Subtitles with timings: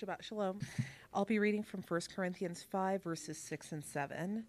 [0.00, 0.58] Shabbat Shalom.
[1.12, 4.44] I'll be reading from 1 Corinthians 5, verses 6 and 7.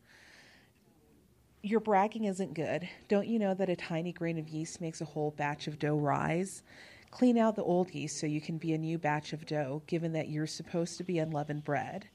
[1.61, 2.87] Your bragging isn't good.
[3.09, 5.97] Don't you know that a tiny grain of yeast makes a whole batch of dough
[5.97, 6.63] rise?
[7.09, 10.13] Clean out the old yeast so you can be a new batch of dough, given
[10.13, 12.07] that you're supposed to be unleavened bread.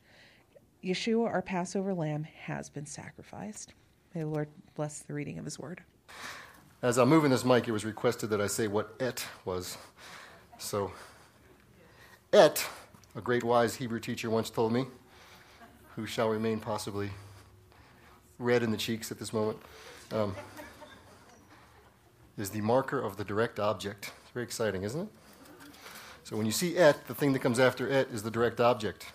[0.82, 3.74] Yeshua, our Passover lamb, has been sacrificed.
[4.14, 5.82] May the Lord bless the reading of his word.
[6.80, 9.76] As I'm moving this mic, it was requested that I say what et was.
[10.56, 10.92] So,
[12.32, 12.66] et,
[13.16, 14.84] a great wise Hebrew teacher once told me,
[15.94, 17.10] who shall remain possibly
[18.38, 19.58] red in the cheeks at this moment,
[20.12, 20.36] um,
[22.36, 24.12] is the marker of the direct object.
[24.22, 25.08] It's very exciting, isn't it?
[26.24, 29.06] So when you see et, the thing that comes after et is the direct object.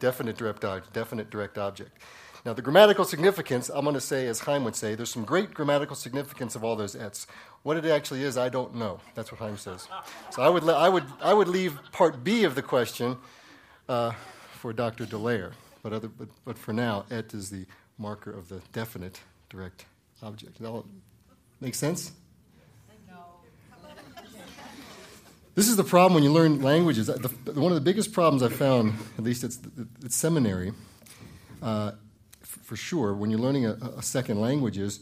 [0.00, 0.92] Definite direct object.
[0.92, 1.96] Definite direct object.
[2.44, 5.54] Now, the grammatical significance, I'm going to say, as Chaim would say, there's some great
[5.54, 7.26] grammatical significance of all those ets.
[7.62, 9.00] What it actually is, I don't know.
[9.14, 9.88] That's what Chaim says.
[10.30, 13.16] So I would, I would, I would leave part B of the question
[13.88, 14.12] uh,
[14.52, 15.06] for Dr.
[15.06, 15.52] Delaire.
[15.82, 17.64] But, other, but, but for now, et is the
[17.96, 19.86] marker of the definite direct
[20.22, 20.58] object.
[20.60, 20.84] Does that
[21.60, 22.12] make sense?
[25.54, 27.06] This is the problem when you learn languages.
[27.06, 29.52] The, one of the biggest problems I found, at least at,
[30.12, 30.72] seminary,
[31.62, 31.92] uh,
[32.62, 35.00] for sure, when you're learning a, a, second language, is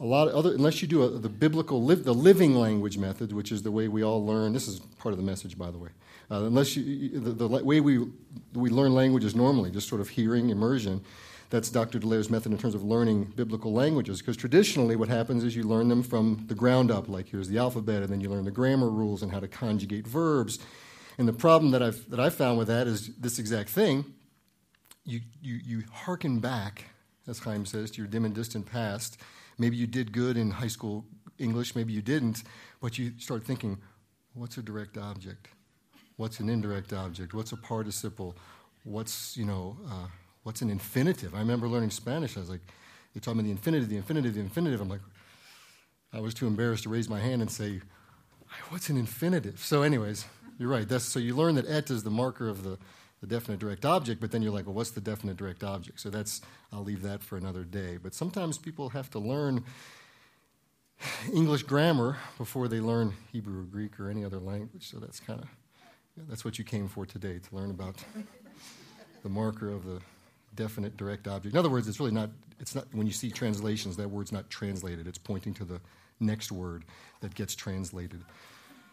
[0.00, 3.32] a lot of other, unless you do a, the biblical, li- the living language method,
[3.32, 4.52] which is the way we all learn.
[4.52, 5.90] This is part of the message, by the way.
[6.30, 8.06] Uh, unless you, the, the, way we,
[8.54, 11.02] we learn languages normally, just sort of hearing, immersion,
[11.50, 12.00] that's Dr.
[12.00, 14.20] Delaire's method in terms of learning biblical languages.
[14.20, 17.58] Because traditionally, what happens is you learn them from the ground up, like here's the
[17.58, 20.58] alphabet, and then you learn the grammar rules and how to conjugate verbs.
[21.18, 24.04] And the problem that I've, that i found with that is this exact thing.
[25.06, 26.84] You, you, you hearken back,
[27.26, 29.18] as Chaim says, to your dim and distant past.
[29.56, 31.04] Maybe you did good in high school
[31.38, 32.42] English, maybe you didn't,
[32.80, 33.78] but you start thinking,
[34.34, 35.48] what's a direct object?
[36.16, 37.34] What's an indirect object?
[37.34, 38.36] What's a participle?
[38.84, 40.06] What's, you know, uh,
[40.42, 41.34] what's an infinitive?
[41.34, 42.36] I remember learning Spanish.
[42.36, 42.62] I was like,
[43.14, 44.80] they taught me the infinitive, the infinitive, the infinitive.
[44.80, 45.00] I'm like,
[46.12, 47.80] I was too embarrassed to raise my hand and say,
[48.70, 49.58] what's an infinitive?
[49.60, 50.24] So, anyways,
[50.58, 50.88] you're right.
[50.88, 52.78] That's, so you learn that et is the marker of the,
[53.26, 56.00] the definite direct object, but then you're like, well, what's the definite direct object?
[56.00, 56.40] So that's,
[56.72, 57.98] I'll leave that for another day.
[58.02, 59.64] But sometimes people have to learn
[61.32, 64.90] English grammar before they learn Hebrew or Greek or any other language.
[64.90, 65.48] So that's kind of,
[66.16, 67.96] yeah, that's what you came for today, to learn about
[69.22, 70.00] the marker of the
[70.54, 71.54] definite direct object.
[71.54, 74.48] In other words, it's really not, it's not, when you see translations, that word's not
[74.48, 75.06] translated.
[75.06, 75.80] It's pointing to the
[76.20, 76.84] next word
[77.20, 78.24] that gets translated.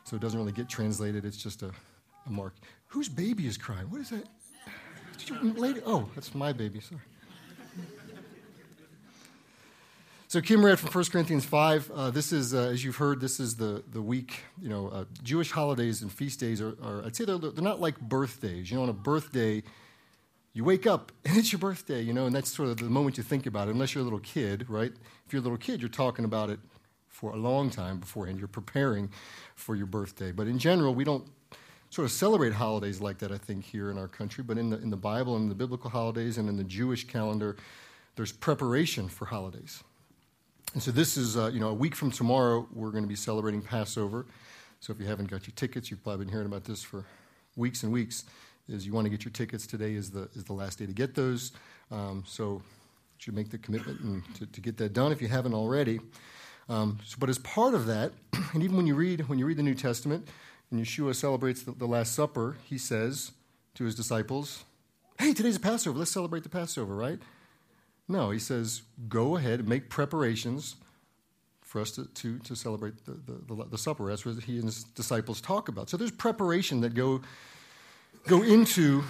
[0.03, 1.71] So it doesn't really get translated, it's just a,
[2.25, 2.55] a mark.
[2.93, 3.89] Whose baby is crying?
[3.89, 4.27] What is that?
[5.57, 5.81] Lady?
[5.83, 7.01] Oh, that's my baby, sorry.
[10.27, 11.89] So Kim read from 1 Corinthians 5.
[11.89, 15.05] Uh, this is, uh, as you've heard, this is the, the week, you know, uh,
[15.23, 18.69] Jewish holidays and feast days are, are I'd say they're, they're not like birthdays.
[18.69, 19.63] You know, on a birthday,
[20.53, 23.17] you wake up and it's your birthday, you know, and that's sort of the moment
[23.17, 24.93] you think about it, unless you're a little kid, right?
[25.25, 26.59] If you're a little kid, you're talking about it
[27.07, 28.37] for a long time beforehand.
[28.37, 29.09] You're preparing
[29.55, 30.31] for your birthday.
[30.31, 31.27] But in general, we don't
[31.93, 34.43] sort of celebrate holidays like that, I think, here in our country.
[34.43, 37.55] But in the, in the Bible and the biblical holidays and in the Jewish calendar,
[38.15, 39.83] there's preparation for holidays.
[40.73, 43.15] And so this is, uh, you know, a week from tomorrow, we're going to be
[43.15, 44.25] celebrating Passover.
[44.79, 47.05] So if you haven't got your tickets, you've probably been hearing about this for
[47.55, 48.25] weeks and weeks
[48.67, 50.93] is you want to get your tickets today is the is the last day to
[50.93, 51.51] get those.
[51.91, 55.27] Um, so you should make the commitment and to, to, get that done if you
[55.27, 55.99] haven't already.
[56.69, 58.13] Um, so, but as part of that,
[58.53, 60.27] and even when you read when you read the New Testament,
[60.73, 63.31] and Yeshua celebrates the, the Last Supper, he says
[63.75, 64.65] to his disciples,
[65.19, 65.99] "Hey, today's a Passover.
[65.99, 67.19] Let's celebrate the Passover, right?"
[68.07, 70.75] No, he says, "Go ahead and make preparations."
[71.61, 74.65] For us to, to, to celebrate the, the, the, the supper, that's what he and
[74.65, 75.89] his disciples talk about.
[75.89, 77.21] So there's preparation that go
[78.27, 79.03] go into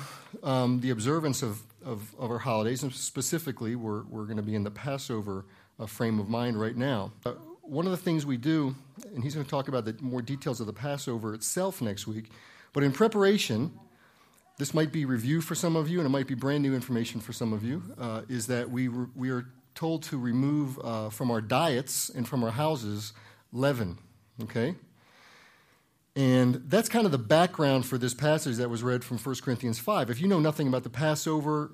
[0.44, 4.56] um, the observance of, of, of, our holidays, and specifically, we're, we're going to be
[4.56, 5.46] in the Passover
[5.78, 7.12] uh, frame of mind right now.
[7.26, 8.76] Uh, one of the things we do,
[9.16, 12.30] and he's going to talk about the more details of the Passover itself next week,
[12.74, 13.72] but in preparation,
[14.60, 17.22] this might be review for some of you, and it might be brand new information
[17.22, 19.46] for some of you, uh, is that we, re- we are
[19.76, 23.14] told to remove uh, from our diets and from our houses
[23.52, 23.98] leaven,
[24.44, 24.76] okay?
[26.16, 29.80] And that's kind of the background for this passage that was read from 1 Corinthians
[29.80, 30.10] 5.
[30.10, 31.72] If you know nothing about the Passover,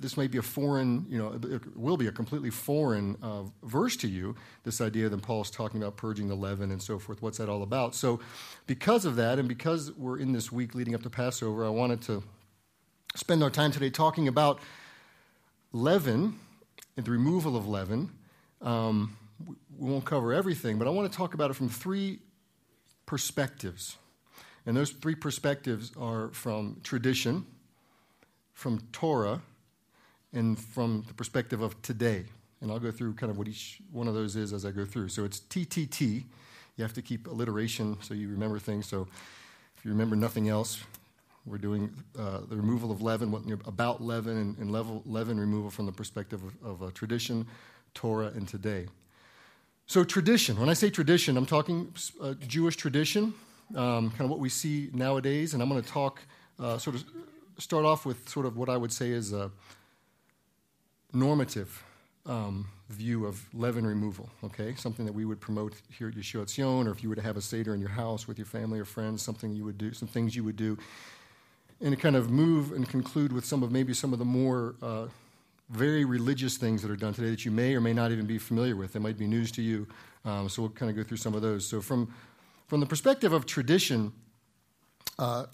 [0.00, 3.96] this may be a foreign, you know, it will be a completely foreign uh, verse
[3.96, 7.22] to you, this idea that Paul's talking about purging the leaven and so forth.
[7.22, 7.94] What's that all about?
[7.94, 8.20] So,
[8.66, 12.02] because of that, and because we're in this week leading up to Passover, I wanted
[12.02, 12.22] to
[13.14, 14.60] spend our time today talking about
[15.72, 16.38] leaven
[16.96, 18.10] and the removal of leaven.
[18.62, 22.20] Um, we won't cover everything, but I want to talk about it from three
[23.06, 23.96] perspectives.
[24.66, 27.44] And those three perspectives are from tradition,
[28.54, 29.42] from Torah,
[30.34, 32.24] and from the perspective of today.
[32.60, 34.84] And I'll go through kind of what each one of those is as I go
[34.84, 35.08] through.
[35.08, 36.24] So it's TTT.
[36.76, 38.86] You have to keep alliteration so you remember things.
[38.86, 39.06] So
[39.76, 40.82] if you remember nothing else,
[41.46, 45.70] we're doing uh, the removal of leaven, what, about leaven, and, and level, leaven removal
[45.70, 47.46] from the perspective of, of uh, tradition,
[47.92, 48.86] Torah, and today.
[49.86, 50.58] So, tradition.
[50.58, 53.34] When I say tradition, I'm talking uh, Jewish tradition,
[53.76, 55.52] um, kind of what we see nowadays.
[55.52, 56.22] And I'm going to talk,
[56.58, 57.04] uh, sort of,
[57.58, 59.34] start off with sort of what I would say is
[61.14, 61.82] normative
[62.26, 64.74] um, view of leaven removal, okay?
[64.76, 67.36] Something that we would promote here at Yeshua Tzion, or if you were to have
[67.36, 70.08] a Seder in your house with your family or friends, something you would do, some
[70.08, 70.78] things you would do.
[71.80, 74.76] And to kind of move and conclude with some of maybe some of the more
[74.80, 75.06] uh,
[75.70, 78.38] very religious things that are done today that you may or may not even be
[78.38, 78.92] familiar with.
[78.92, 79.86] They might be news to you.
[80.24, 81.66] Um, so we'll kind of go through some of those.
[81.66, 82.14] So, from,
[82.68, 84.12] from the perspective of tradition,
[85.18, 85.46] uh,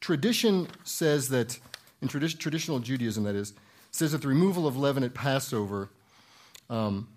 [0.00, 1.58] tradition says that,
[2.00, 3.54] in tradi- traditional Judaism, that is,
[3.92, 5.90] says that the removal of leaven at Passover,
[6.68, 7.08] um,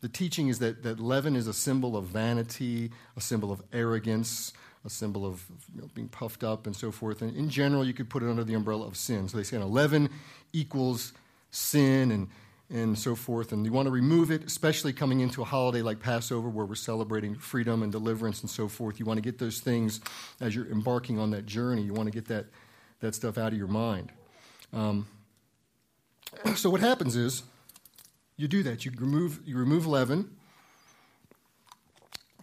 [0.00, 4.52] the teaching is that, that leaven is a symbol of vanity, a symbol of arrogance,
[4.84, 5.44] a symbol of
[5.74, 7.20] you know, being puffed up and so forth.
[7.20, 9.28] And in general, you could put it under the umbrella of sin.
[9.28, 10.08] So they say leaven
[10.52, 11.12] equals
[11.50, 12.28] sin and,
[12.70, 13.52] and so forth.
[13.52, 16.74] And you want to remove it, especially coming into a holiday like Passover where we're
[16.74, 18.98] celebrating freedom and deliverance and so forth.
[18.98, 20.00] You want to get those things
[20.40, 21.82] as you're embarking on that journey.
[21.82, 22.46] You want to get that,
[23.00, 24.12] that stuff out of your mind.
[24.72, 25.06] Um,
[26.56, 27.42] so what happens is
[28.36, 28.84] you do that.
[28.84, 30.36] You remove, you remove leaven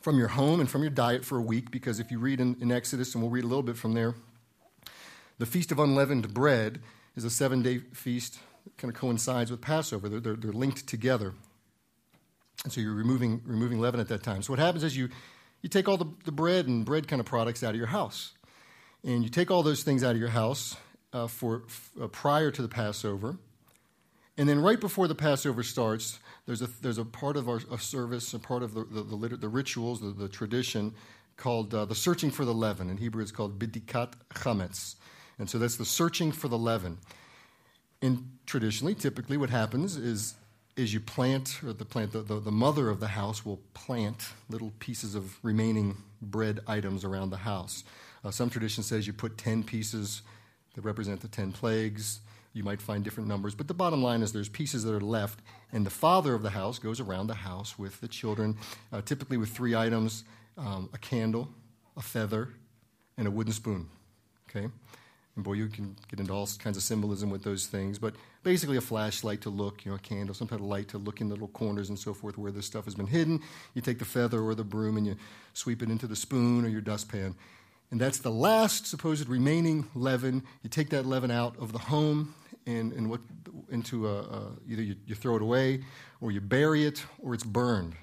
[0.02, 2.58] from your home and from your diet for a week because if you read in,
[2.60, 4.16] in, Exodus, and we'll read a little bit from there,
[5.38, 6.82] the Feast of Unleavened Bread
[7.16, 10.10] is a seven day feast that kind of coincides with Passover.
[10.10, 11.34] They're, they're, they're, linked together.
[12.64, 14.42] And so you're removing, removing leaven at that time.
[14.42, 15.10] So what happens is you,
[15.62, 18.34] you take all the, the bread and bread kind of products out of your house.
[19.04, 20.76] And you take all those things out of your house
[21.12, 21.64] uh, for,
[22.02, 23.38] uh, prior to the Passover.
[24.38, 27.78] And then right before the Passover starts, there's a, there's a part of our a
[27.78, 30.94] service, a part of the, the, the, the rituals, the, the, tradition
[31.38, 32.90] called uh, the searching for the leaven.
[32.90, 34.96] In Hebrew, it's called bidikat chametz.
[35.40, 36.98] And so that's the searching for the leaven.
[38.02, 40.36] And traditionally, typically, what happens is,
[40.76, 44.28] is you plant, or the plant, the, the, the mother of the house will plant
[44.50, 47.84] little pieces of remaining bread items around the house.
[48.24, 50.22] Uh, some tradition says you put 10 pieces
[50.74, 52.20] that represent the 10 plagues.
[52.54, 55.40] You might find different numbers, but the bottom line is there's pieces that are left,
[55.72, 58.58] and the father of the house goes around the house with the children,
[58.92, 60.24] uh, typically with three items
[60.58, 61.50] um, a candle,
[61.98, 62.50] a feather,
[63.18, 63.90] and a wooden spoon.
[64.50, 64.70] Okay?
[65.36, 68.14] And boy, you can get into all kinds of symbolism with those things, but
[68.44, 71.22] basically a flashlight to look, you know, a candle, some kind of light to look
[71.22, 73.42] in the little corners and so forth where this stuff has been hidden.
[73.74, 75.16] You take the feather or the broom and you
[75.54, 77.36] sweep it into the spoon or your dustpan.
[77.90, 80.44] And that's the last supposed remaining leaven.
[80.62, 82.36] You take that leaven out of the home
[82.66, 83.22] and, and what,
[83.70, 85.84] into a, a either you, you, throw it away
[86.22, 87.94] or you bury it or it's burned.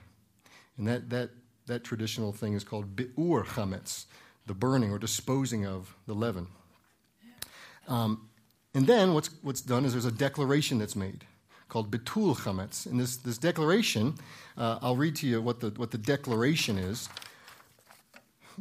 [0.77, 1.31] And that, that,
[1.67, 4.07] that traditional thing is called bi'ur chametz,
[4.47, 6.49] the burning or disposing of the leaven.
[7.89, 8.29] Um,
[8.75, 11.25] and then what's, what's done is there's a declaration that's made
[11.71, 12.85] called bitul chametz.
[12.85, 14.15] And this, this declaration,
[14.59, 17.09] uh, I'll read to you what the, what the declaration is.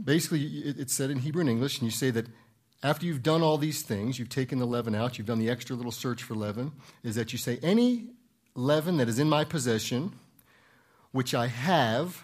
[0.02, 2.28] Basically, it, it's said in Hebrew and English, and you say that
[2.82, 5.76] after you've done all these things, you've taken the leaven out, you've done the extra
[5.76, 6.72] little search for leaven,
[7.04, 8.08] is that you say, Any
[8.56, 10.14] leaven that is in my possession,
[11.12, 12.24] which I have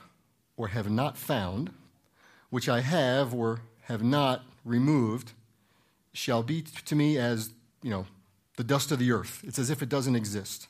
[0.56, 1.72] or have not found,
[2.50, 5.34] which I have or have not removed,
[6.14, 7.50] shall be to me as,
[7.84, 8.06] you know,
[8.56, 9.42] the dust of the earth.
[9.46, 10.68] It's as if it doesn't exist.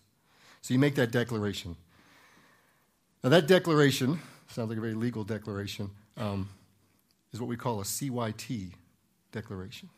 [0.62, 1.76] So you make that declaration.
[3.24, 6.50] Now, that declaration sounds like a very legal declaration, um,
[7.32, 8.72] is what we call a CYT
[9.36, 9.90] declaration.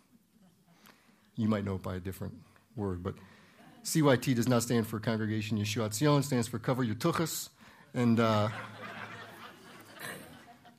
[1.36, 2.34] You might know it by a different
[2.76, 3.14] word, but
[3.84, 7.50] CYT does not stand for Congregation Yeshua Tzion, stands for Cover Your Tuchus,
[7.94, 8.50] and uh,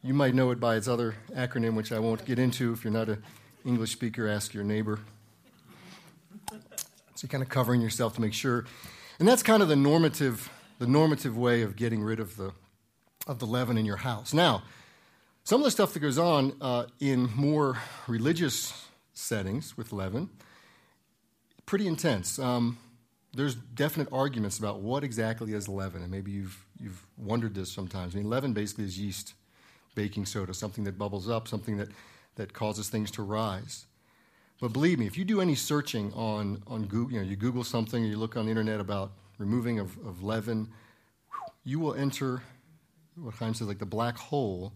[0.02, 2.72] you might know it by its other acronym, which I won't get into.
[2.72, 3.22] If you're not an
[3.64, 4.98] English speaker, ask your neighbor.
[6.50, 6.56] So
[7.22, 8.64] you're kind of covering yourself to make sure,
[9.20, 10.50] and that's kind of the normative,
[10.80, 12.52] the normative way of getting rid of the
[13.28, 14.34] of the leaven in your house.
[14.34, 14.62] Now,
[15.48, 20.28] some of the stuff that goes on uh, in more religious settings with leaven,
[21.64, 22.38] pretty intense.
[22.38, 22.76] Um,
[23.32, 28.14] there's definite arguments about what exactly is leaven, and maybe you've, you've wondered this sometimes.
[28.14, 29.32] I mean, leaven basically is yeast,
[29.94, 31.88] baking soda, something that bubbles up, something that,
[32.34, 33.86] that causes things to rise.
[34.60, 37.64] But believe me, if you do any searching on, on Google, you know, you Google
[37.64, 40.68] something or you look on the internet about removing of, of leaven,
[41.64, 42.42] you will enter
[43.16, 44.74] what Chaim says, like the black hole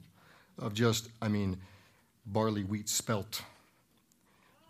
[0.59, 1.59] of just, I mean,
[2.27, 3.43] barley wheat spelt.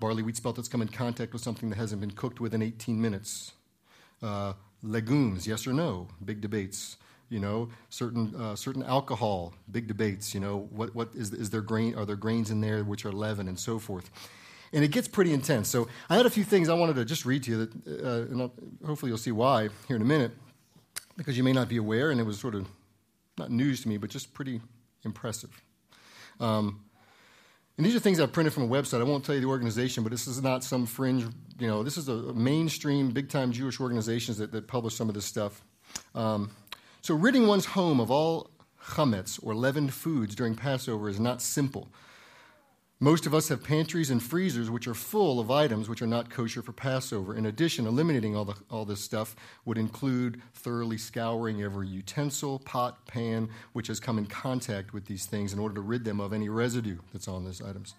[0.01, 3.01] Barley wheat spelt that's come in contact with something that hasn't been cooked within 18
[3.01, 3.53] minutes.
[4.23, 6.09] Uh, legumes, yes or no?
[6.25, 6.97] Big debates.
[7.29, 10.35] You know, certain uh, certain alcohol, big debates.
[10.35, 11.95] You know, what what is is there grain?
[11.95, 14.11] Are there grains in there which are leaven and so forth?
[14.75, 15.69] And it gets pretty intense.
[15.69, 18.33] So I had a few things I wanted to just read to you, that, uh,
[18.33, 18.53] and I'll,
[18.87, 20.33] hopefully you'll see why here in a minute,
[21.17, 22.67] because you may not be aware, and it was sort of
[23.39, 24.61] not news to me, but just pretty
[25.05, 25.63] impressive.
[26.43, 26.85] Um,
[27.79, 29.01] and these are things I've printed from a website.
[29.01, 31.25] I won't tell you the organization, but this is not some fringe,
[31.59, 35.15] you know, this is a, mainstream, big time Jewish organizations that, that publish some of
[35.15, 35.65] this stuff.
[36.15, 36.51] Um,
[37.01, 38.51] so, ridding one's home of all
[38.85, 41.89] chametz or leavened foods during Passover is not simple.
[43.03, 46.31] Most of us have pantries and freezers which are full of items which are not
[46.31, 47.35] kosher for Passover.
[47.35, 53.05] In addition, eliminating all, the, all this stuff would include thoroughly scouring every utensil, pot,
[53.09, 56.33] pan, which has come in contact with these things in order to rid them of
[56.33, 57.97] any residue that's on these items.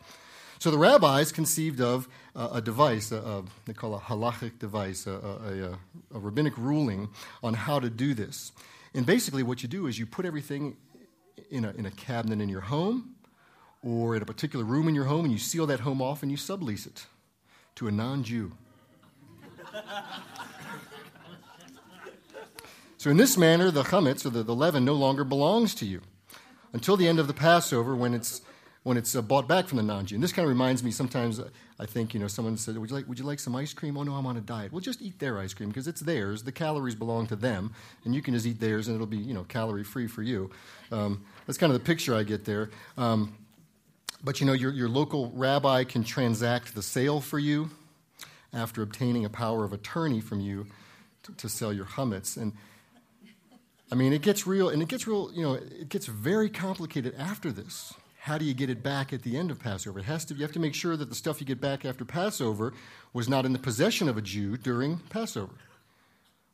[0.59, 5.77] So the rabbis conceived of a device, a, a, they call a halachic device, a,
[6.13, 7.09] a, rabbinic ruling
[7.43, 8.53] on how to do this.
[8.93, 10.77] And basically, what you do is you put everything
[11.51, 13.15] in a, in a cabinet in your home
[13.83, 16.31] or in a particular room in your home and you seal that home off and
[16.31, 17.05] you sublease it
[17.75, 18.53] to a non Jew.
[22.97, 26.01] so, in this manner, the chametz, or the, the leaven, no longer belongs to you
[26.71, 28.41] until the end of the Passover when it's
[28.83, 30.15] when it's uh, bought back from the non-Jew.
[30.15, 30.91] And this kind of reminds me.
[30.91, 31.49] Sometimes uh,
[31.79, 33.97] I think you know someone said, "Would you like Would you like some ice cream?"
[33.97, 34.71] Oh no, I'm on a diet.
[34.71, 36.43] Well, just eat their ice cream because it's theirs.
[36.43, 37.73] The calories belong to them,
[38.05, 40.51] and you can just eat theirs, and it'll be you know calorie free for you.
[40.91, 42.69] Um, that's kind of the picture I get there.
[42.97, 43.35] Um,
[44.23, 47.69] but you know, your, your local rabbi can transact the sale for you
[48.53, 50.67] after obtaining a power of attorney from you
[51.23, 52.37] to, to sell your chametz.
[52.37, 52.53] And
[53.91, 57.13] I mean, it gets real, and it gets real, you know, it gets very complicated
[57.17, 57.93] after this.
[58.21, 59.99] How do you get it back at the end of Passover?
[59.99, 62.05] It has to, you have to make sure that the stuff you get back after
[62.05, 62.73] Passover
[63.11, 65.55] was not in the possession of a Jew during Passover.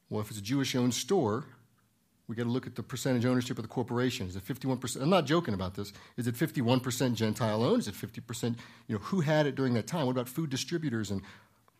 [0.10, 1.46] Well, if it's a Jewish owned store,
[2.30, 4.28] we got to look at the percentage ownership of the corporation.
[4.28, 5.02] Is it 51%?
[5.02, 5.92] I'm not joking about this.
[6.16, 7.80] Is it 51% Gentile owned?
[7.80, 8.56] Is it 50%?
[8.88, 10.06] You know, who had it during that time?
[10.06, 11.10] What about food distributors?
[11.10, 11.24] And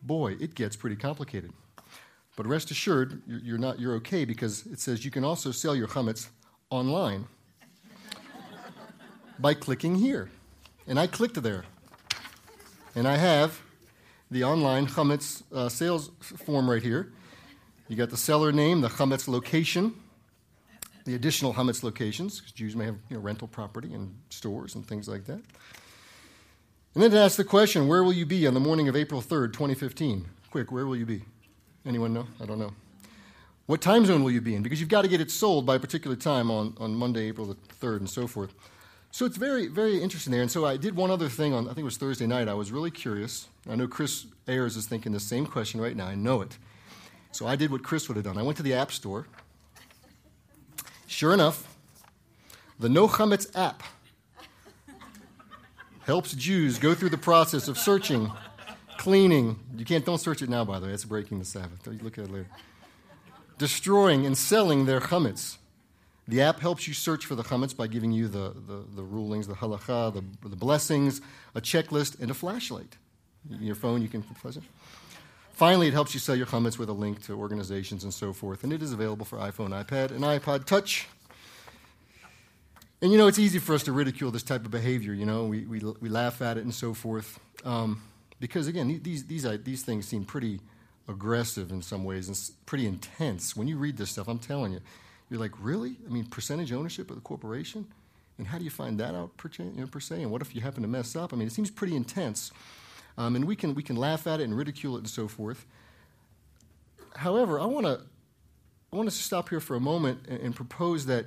[0.02, 1.52] boy, it gets pretty complicated.
[2.34, 5.86] But rest assured, you're, not, you're okay because it says you can also sell your
[5.86, 6.30] chametz
[6.68, 7.26] online
[9.38, 10.30] by clicking here.
[10.88, 11.64] And I clicked there.
[12.96, 13.62] And I have
[14.32, 17.12] the online chametz uh, sales form right here.
[17.86, 19.94] You got the seller name, the chametz location,
[21.04, 24.86] the additional Hametz locations, because Jews may have you know, rental property and stores and
[24.86, 25.40] things like that.
[26.94, 29.22] And then to ask the question, where will you be on the morning of April
[29.22, 30.26] 3rd, 2015?
[30.50, 31.22] Quick, where will you be?
[31.86, 32.26] Anyone know?
[32.40, 32.72] I don't know.
[33.66, 34.62] What time zone will you be in?
[34.62, 37.46] Because you've got to get it sold by a particular time on, on Monday, April
[37.46, 38.52] the 3rd, and so forth.
[39.12, 40.42] So it's very, very interesting there.
[40.42, 42.48] And so I did one other thing on, I think it was Thursday night.
[42.48, 43.48] I was really curious.
[43.68, 46.06] I know Chris Ayers is thinking the same question right now.
[46.06, 46.58] I know it.
[47.32, 48.38] So I did what Chris would have done.
[48.38, 49.26] I went to the App Store
[51.10, 51.76] Sure enough,
[52.78, 53.82] the No Chametz app
[56.02, 58.30] helps Jews go through the process of searching,
[58.96, 59.58] cleaning.
[59.76, 61.84] You can't, don't search it now, by the way, it's breaking the Sabbath.
[61.84, 62.46] You look at it later.
[63.58, 65.56] Destroying and selling their chametz.
[66.28, 69.48] The app helps you search for the chametz by giving you the, the, the rulings,
[69.48, 71.20] the halacha, the, the blessings,
[71.56, 72.98] a checklist, and a flashlight.
[73.58, 74.62] Your phone, you can flash it.
[75.60, 78.64] Finally, it helps you sell your chametz with a link to organizations and so forth,
[78.64, 81.06] and it is available for iPhone, iPad, and iPod Touch.
[83.02, 85.12] And you know, it's easy for us to ridicule this type of behavior.
[85.12, 87.38] You know, we, we, we laugh at it and so forth.
[87.62, 88.00] Um,
[88.40, 90.60] because again, these, these, these things seem pretty
[91.06, 93.54] aggressive in some ways and pretty intense.
[93.54, 94.80] When you read this stuff, I'm telling you,
[95.28, 95.96] you're like, really?
[96.06, 97.86] I mean, percentage ownership of the corporation?
[98.38, 100.22] And how do you find that out per, you know, per se?
[100.22, 101.34] And what if you happen to mess up?
[101.34, 102.50] I mean, it seems pretty intense.
[103.20, 105.66] Um, and we can, we can laugh at it and ridicule it and so forth.
[107.16, 108.00] However, I want to
[108.92, 111.26] I want to stop here for a moment and, and propose that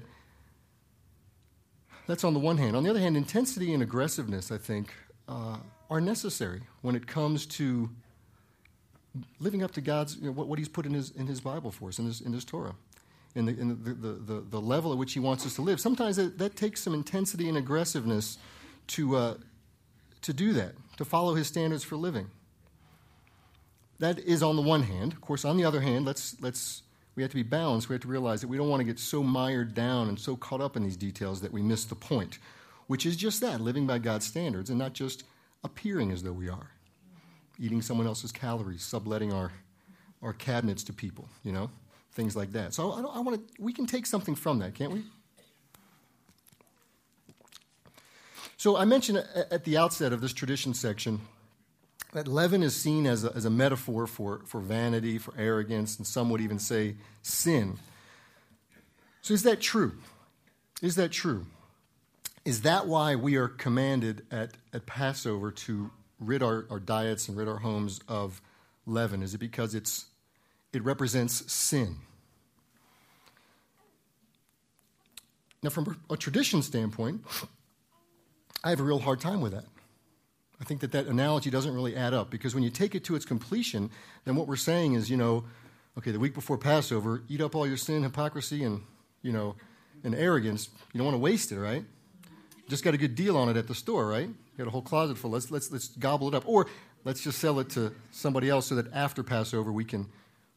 [2.08, 2.76] that's on the one hand.
[2.76, 4.92] On the other hand, intensity and aggressiveness, I think,
[5.30, 5.58] uh,
[5.90, 7.90] are necessary when it comes to
[9.40, 11.72] living up to God's, you know, what, what, He's put in His, in his Bible
[11.72, 12.76] for us, in His, in his Torah,
[13.36, 15.80] in, the, in the, the, the, the, level at which He wants us to live.
[15.80, 18.40] Sometimes that, that takes some intensity and aggressiveness
[18.88, 19.36] to, uh,
[20.24, 22.30] to do that to follow his standards for living.
[24.00, 25.14] That is on the one hand.
[25.14, 26.84] Of course, on the other hand, let's, let's,
[27.16, 27.90] we have to be balanced.
[27.90, 30.36] We have to realize that we don't want to get so mired down and so
[30.36, 32.40] caught up in these details that we miss the point,
[32.88, 35.24] which is just that living by God's standards and not just
[35.64, 36.72] appearing as though we are,
[37.60, 39.52] eating someone else's calories, subletting our,
[40.22, 41.70] our cabinets to people, you know,
[42.12, 42.74] things like that.
[42.74, 45.04] So I, I want to, we can take something from that, can't we?
[48.64, 49.18] So I mentioned
[49.52, 51.20] at the outset of this tradition section
[52.14, 56.08] that leaven is seen as a, as a metaphor for, for vanity, for arrogance, and
[56.08, 57.78] some would even say sin.
[59.22, 59.98] So is that true?
[60.82, 61.46] Is that true?
[62.46, 65.92] Is that why we are commanded at, at Passover to
[66.22, 68.42] rid our, our diets and rid our homes of
[68.86, 69.22] leaven?
[69.22, 70.06] Is it because it's,
[70.72, 71.98] it represents sin?
[75.62, 77.26] Now, from a tradition standpoint,
[78.64, 79.66] I have a real hard time with that.
[80.62, 83.16] I think that that analogy doesn't really add up because when you take it to
[83.16, 83.90] its completion,
[84.24, 85.44] then what we're saying is, you know,
[85.98, 88.82] okay, the week before Passover, eat up all your sin, hypocrisy, and,
[89.22, 89.56] you know,
[90.04, 90.70] and arrogance.
[90.94, 91.84] You don't want to waste it, right?
[92.70, 94.28] Just got a good deal on it at the store, right?
[94.28, 95.32] You got a whole closet full.
[95.32, 96.48] Let's, let's, let's gobble it up.
[96.48, 96.68] Or
[97.04, 100.08] let's just sell it to somebody else so that after Passover we can,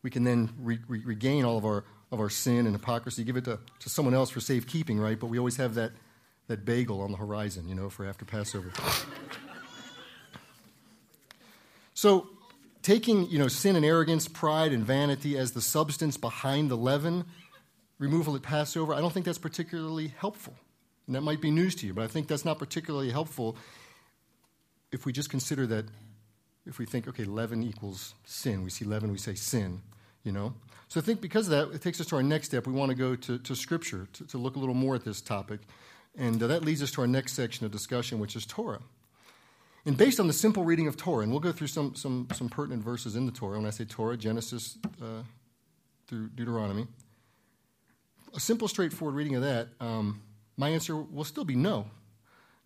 [0.03, 3.37] we can then re- re- regain all of our, of our sin and hypocrisy, give
[3.37, 5.19] it to, to someone else for safekeeping, right?
[5.19, 5.93] But we always have that,
[6.49, 8.73] that bagel on the horizon, you know, for after Passover.
[11.95, 12.29] so,
[12.83, 17.25] taking, you know, sin and arrogance, pride and vanity as the substance behind the leaven,
[17.99, 20.55] removal at Passover, I don't think that's particularly helpful.
[21.07, 23.57] And that might be news to you, but I think that's not particularly helpful
[24.93, 25.87] if we just consider that,
[26.67, 28.62] if we think, okay, leaven equals sin.
[28.62, 29.83] We see leaven, we say sin,
[30.25, 30.55] you know?
[30.88, 32.67] So I think because of that, it takes us to our next step.
[32.67, 35.21] We want to go to, to Scripture to, to look a little more at this
[35.21, 35.61] topic.
[36.16, 38.80] And uh, that leads us to our next section of discussion, which is Torah.
[39.85, 42.49] And based on the simple reading of Torah, and we'll go through some, some, some
[42.49, 43.58] pertinent verses in the Torah.
[43.58, 45.23] When I say Torah, Genesis uh,
[46.06, 46.87] through Deuteronomy.
[48.35, 50.23] A simple, straightforward reading of that, um,
[50.56, 51.87] my answer will still be no.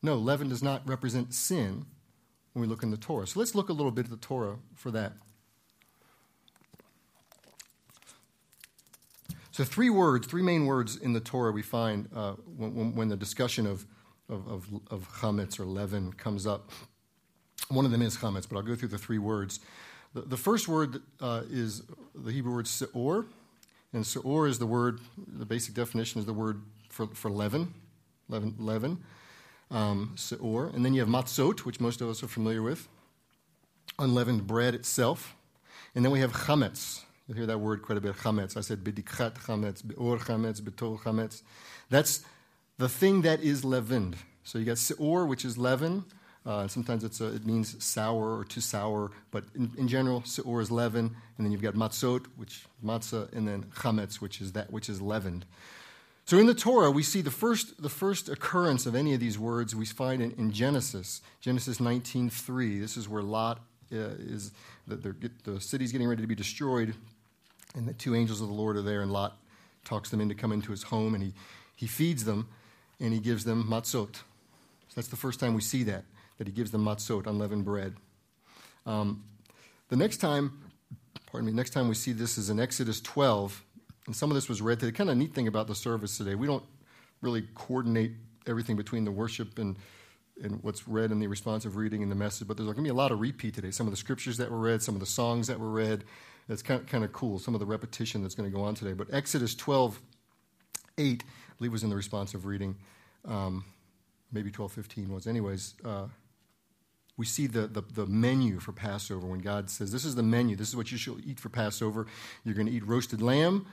[0.03, 1.87] No, leaven does not represent sin
[2.53, 3.27] when we look in the Torah.
[3.27, 5.13] So let's look a little bit at the Torah for that.
[9.61, 13.17] So, three words, three main words in the Torah we find uh, when, when, the
[13.17, 13.85] discussion of,
[14.31, 16.71] of, of, of chametz or leaven comes up.
[17.69, 19.61] One of them is chametz, but I'll go through the three words.
[20.15, 21.83] The, the first word uh, is
[22.15, 23.27] the Hebrew word seor,
[23.93, 27.75] and seor is the word, the basic definition is the word for, for leaven,
[28.31, 29.05] leaven, leaven
[29.71, 30.75] um, seor.
[30.75, 32.89] And then you have matzot, which most of us are familiar with,
[33.99, 35.37] unleavened bread itself.
[35.95, 37.03] And then we have chametz.
[37.31, 38.57] You'll hear that word quite a bit, chametz.
[38.57, 41.43] I said bidikhat chametz, bi'ur chametz, bitul chametz.
[41.89, 42.25] That's
[42.77, 44.17] the thing that is leavened.
[44.43, 46.07] So you got seor, which is leaven.
[46.45, 50.73] Uh, sometimes a, it means sour or too sour, but in, in, general, seor is
[50.73, 51.15] leaven.
[51.39, 55.01] And then you've got matzot, which matzah, and then chametz, which is that which is
[55.01, 55.45] leavened.
[56.25, 59.39] So in the Torah, we see the first, the first occurrence of any of these
[59.39, 62.81] words we find in, in Genesis, Genesis 19.3.
[62.81, 63.61] This is where Lot
[63.93, 64.51] uh, is,
[64.89, 65.15] the,
[65.45, 66.97] the city's getting ready to be destroyed,
[67.75, 69.39] and the two angels of the Lord are there, and Lot
[69.85, 71.35] talks them in to come into his home, and he,
[71.77, 72.49] he feeds them,
[72.99, 74.17] and he gives them matzot.
[74.17, 76.05] So that's the first time we see that,
[76.39, 77.95] that he gives them matzot, unleavened bread.
[78.87, 79.25] Um,
[79.89, 80.61] the next time,
[81.31, 83.65] pardon me, next time we see this is in Exodus 12,
[84.07, 84.93] and some of this was read today.
[84.93, 86.65] Kind of neat thing about the service today, we don't
[87.23, 88.13] really coordinate
[88.47, 89.77] everything between the worship and
[90.43, 92.89] and what's read in the responsive reading and the message, but there's going to be
[92.89, 93.71] a lot of repeat today.
[93.71, 96.05] Some of the scriptures that were read, some of the songs that were read.
[96.51, 97.39] That's kind of, kind of cool.
[97.39, 98.93] Some of the repetition that's going to go on today.
[98.93, 100.01] But Exodus 12,
[100.99, 102.75] 8, I believe was in the responsive reading.
[103.25, 103.65] Um,
[104.33, 105.29] maybe 12, 15 was.
[105.29, 106.07] Anyways, uh,
[107.17, 110.57] we see the, the, the, menu for Passover when God says, This is the menu.
[110.57, 112.09] This is what you shall eat for Passover.
[112.43, 113.67] You're going to eat roasted lamb,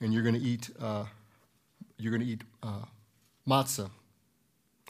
[0.00, 1.04] and you're going to eat, uh,
[1.98, 2.86] you're going to eat uh,
[3.46, 3.90] matzah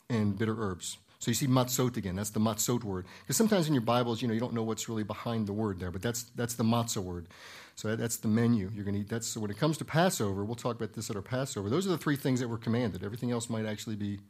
[0.08, 0.96] and bitter herbs.
[1.18, 2.16] So you see matzot again.
[2.16, 3.06] That's the matzot word.
[3.22, 5.80] Because sometimes in your Bibles, you know, you don't know what's really behind the word
[5.80, 7.26] there, but that's, that's the matzah word.
[7.74, 9.08] So that, that's the menu you're going to eat.
[9.08, 11.70] That's, so when it comes to Passover, we'll talk about this at our Passover.
[11.70, 13.02] Those are the three things that were commanded.
[13.04, 14.20] Everything else might actually be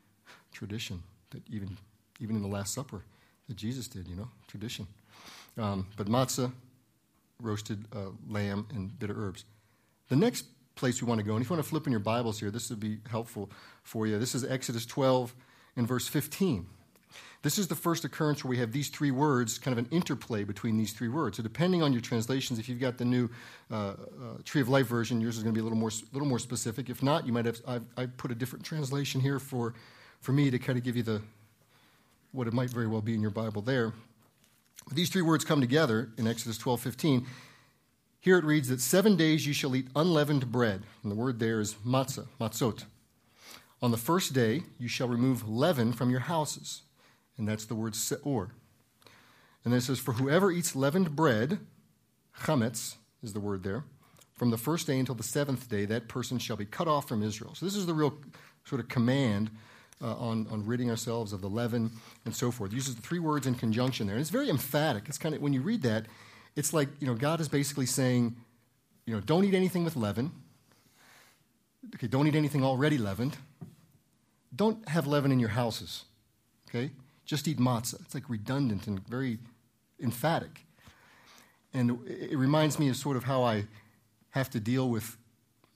[0.52, 1.76] tradition, that even,
[2.20, 3.02] even in the Last Supper
[3.48, 4.86] that Jesus did, you know, tradition.
[5.58, 6.52] Um, but matzah,
[7.40, 9.44] roasted uh, lamb, and bitter herbs.
[10.08, 12.00] The next place we want to go, and if you want to flip in your
[12.00, 13.50] Bibles here, this would be helpful
[13.82, 14.18] for you.
[14.18, 15.34] This is Exodus 12
[15.76, 16.66] and verse 15.
[17.42, 20.42] This is the first occurrence where we have these three words, kind of an interplay
[20.42, 21.36] between these three words.
[21.36, 23.30] So, depending on your translations, if you've got the new
[23.70, 23.94] uh, uh,
[24.44, 26.90] Tree of Life version, yours is going to be a little more, little more specific.
[26.90, 27.60] If not, you might have.
[27.66, 29.74] I've, i put a different translation here for,
[30.20, 31.22] for me to kind of give you the
[32.32, 33.92] what it might very well be in your Bible there.
[34.92, 37.26] These three words come together in Exodus 12 15.
[38.18, 40.82] Here it reads that seven days you shall eat unleavened bread.
[41.04, 42.86] And the word there is matzah, matzot.
[43.80, 46.82] On the first day you shall remove leaven from your houses
[47.38, 48.50] and that's the word seor.
[49.64, 51.58] And then it says, For whoever eats leavened bread,
[52.40, 53.84] chametz is the word there,
[54.36, 57.22] from the first day until the seventh day, that person shall be cut off from
[57.22, 57.54] Israel.
[57.54, 58.18] So this is the real
[58.64, 59.50] sort of command
[60.02, 61.90] uh, on, on ridding ourselves of the leaven
[62.24, 62.70] and so forth.
[62.70, 64.16] He uses the three words in conjunction there.
[64.16, 65.04] And it's very emphatic.
[65.08, 66.06] It's kind of, when you read that,
[66.54, 68.36] it's like, you know, God is basically saying,
[69.06, 70.32] you know, don't eat anything with leaven.
[71.94, 73.36] Okay, don't eat anything already leavened.
[74.54, 76.04] Don't have leaven in your houses.
[76.68, 76.90] Okay?
[77.26, 78.00] Just eat matzah.
[78.00, 79.38] It's like redundant and very
[80.00, 80.64] emphatic.
[81.74, 83.66] And it reminds me of sort of how I
[84.30, 85.16] have to deal with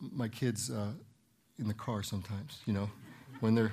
[0.01, 0.93] my kids uh,
[1.59, 2.89] in the car sometimes, you know,
[3.41, 3.73] when they're,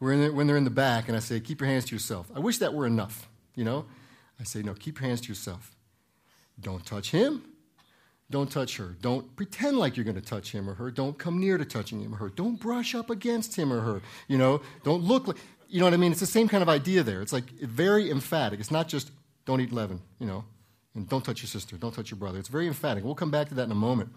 [0.00, 2.30] they're, when they're in the back and I say, keep your hands to yourself.
[2.34, 3.84] I wish that were enough, you know.
[4.40, 5.72] I say, no, keep your hands to yourself.
[6.60, 7.44] Don't touch him.
[8.30, 8.96] Don't touch her.
[9.02, 10.90] Don't pretend like you're going to touch him or her.
[10.90, 12.28] Don't come near to touching him or her.
[12.30, 14.00] Don't brush up against him or her.
[14.26, 15.36] You know, don't look like,
[15.72, 16.12] you know what I mean?
[16.12, 17.22] It's the same kind of idea there.
[17.22, 18.60] It's like very emphatic.
[18.60, 19.10] It's not just
[19.46, 20.44] don't eat leaven, you know,
[20.94, 22.38] and don't touch your sister, don't touch your brother.
[22.38, 23.04] It's very emphatic.
[23.04, 24.10] We'll come back to that in a moment.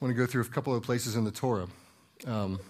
[0.00, 1.68] I want to go through a couple of places in the Torah.
[2.26, 2.60] Um,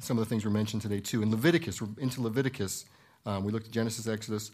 [0.00, 1.22] some of the things were mentioned today, too.
[1.22, 2.84] In Leviticus, we're into Leviticus.
[3.24, 4.50] Um, we looked at Genesis, Exodus.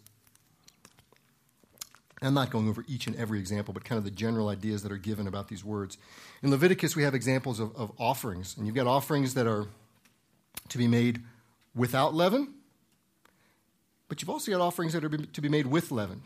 [2.20, 4.92] I'm not going over each and every example, but kind of the general ideas that
[4.92, 5.96] are given about these words.
[6.42, 8.54] In Leviticus, we have examples of, of offerings.
[8.56, 9.66] And you've got offerings that are
[10.68, 11.22] to be made
[11.74, 12.54] without leaven,
[14.08, 16.22] but you've also got offerings that are to be made with leaven.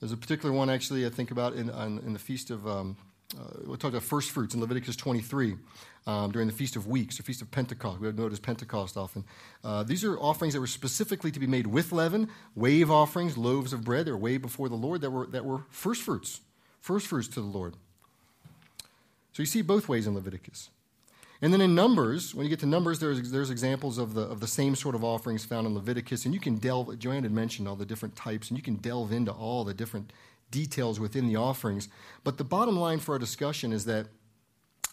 [0.00, 2.96] There's a particular one, actually, I think about in, in the Feast of um,
[3.34, 5.56] uh, we'll talk about first fruits in Leviticus 23
[6.06, 8.00] um, during the Feast of Weeks or Feast of Pentecost.
[8.00, 9.24] We have noticed Pentecost often.
[9.64, 13.72] Uh, these are offerings that were specifically to be made with leaven, wave offerings, loaves
[13.72, 14.06] of bread.
[14.06, 16.40] They're way before the Lord that were, that were first fruits,
[16.80, 17.74] first fruits to the Lord.
[19.32, 20.70] So you see both ways in Leviticus.
[21.42, 24.40] And then in Numbers, when you get to Numbers, there's, there's examples of the, of
[24.40, 26.24] the same sort of offerings found in Leviticus.
[26.24, 29.12] And you can delve, Joanne had mentioned all the different types, and you can delve
[29.12, 30.12] into all the different
[30.50, 31.88] details within the offerings.
[32.24, 34.06] But the bottom line for our discussion is that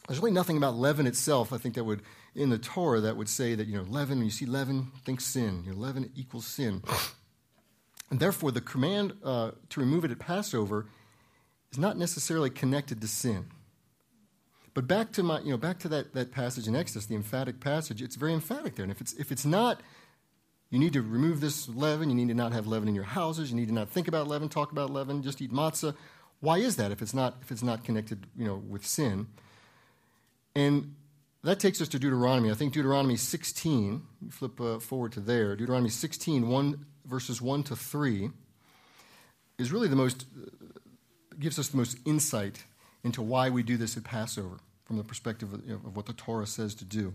[0.07, 2.01] there's really nothing about leaven itself, I think, that would,
[2.35, 5.63] in the Torah, that would say that, you know, leaven, you see leaven, think sin.
[5.65, 6.81] You know, leaven equals sin.
[8.09, 10.87] And therefore, the command uh, to remove it at Passover
[11.71, 13.45] is not necessarily connected to sin.
[14.73, 17.59] But back to my, you know, back to that, that passage in Exodus, the emphatic
[17.59, 18.83] passage, it's very emphatic there.
[18.83, 19.81] And if it's, if it's not
[20.73, 22.09] you need to remove this leaven.
[22.09, 23.51] You need to not have leaven in your houses.
[23.51, 25.95] You need to not think about leaven, talk about leaven, just eat matzah.
[26.39, 29.27] Why is that if it's not, if it's not connected you know, with sin?
[30.55, 30.95] And
[31.43, 32.49] that takes us to Deuteronomy.
[32.49, 37.75] I think Deuteronomy 16, flip uh, forward to there, Deuteronomy 16, 1, verses 1 to
[37.75, 38.31] 3,
[39.59, 40.49] is really the most, uh,
[41.39, 42.63] gives us the most insight
[43.03, 46.05] into why we do this at Passover from the perspective of, you know, of what
[46.05, 47.13] the Torah says to do.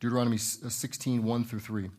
[0.00, 1.90] Deuteronomy uh, 16, 1 through 3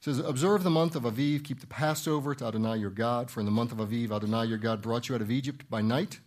[0.00, 3.46] says, Observe the month of Aviv, keep the Passover to Adonai your God, for in
[3.46, 6.20] the month of Aviv, Adonai your God brought you out of Egypt by night.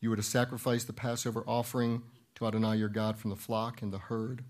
[0.00, 2.02] You were to sacrifice the Passover offering
[2.36, 4.44] to Adonai your God from the flock and the herd,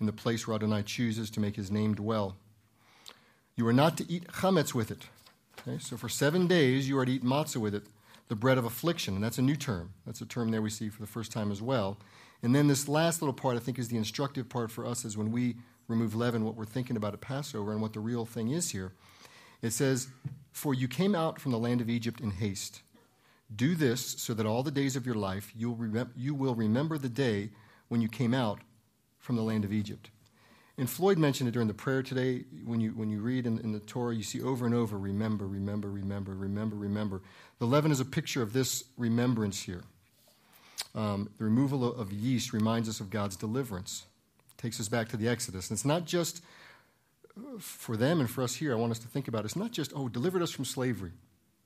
[0.00, 2.36] in the place where Adonai chooses to make his name dwell.
[3.56, 5.06] You are not to eat chametz with it.
[5.60, 5.78] Okay?
[5.78, 7.84] So for seven days you are to eat matzah with it,
[8.30, 9.14] the bread of affliction.
[9.14, 9.92] And that's a new term.
[10.06, 11.98] That's a term there we see for the first time as well.
[12.44, 15.18] And then this last little part, I think, is the instructive part for us, is
[15.18, 15.56] when we
[15.88, 18.92] remove leaven, what we're thinking about at Passover and what the real thing is here.
[19.62, 20.06] It says,
[20.52, 22.82] For you came out from the land of Egypt in haste.
[23.54, 26.98] Do this so that all the days of your life you'll remem- you will remember
[26.98, 27.50] the day
[27.88, 28.60] when you came out
[29.18, 30.10] from the land of Egypt.
[30.80, 32.44] And Floyd mentioned it during the prayer today.
[32.64, 35.46] When you, when you read in, in the Torah, you see over and over remember,
[35.46, 37.20] remember, remember, remember, remember.
[37.58, 39.82] The leaven is a picture of this remembrance here.
[40.94, 44.06] Um, the removal of yeast reminds us of God's deliverance
[44.56, 45.68] takes us back to the Exodus.
[45.68, 46.42] And it's not just
[47.36, 49.44] uh, for them and for us here, I want us to think about it.
[49.44, 51.12] It's not just, oh, delivered us from slavery.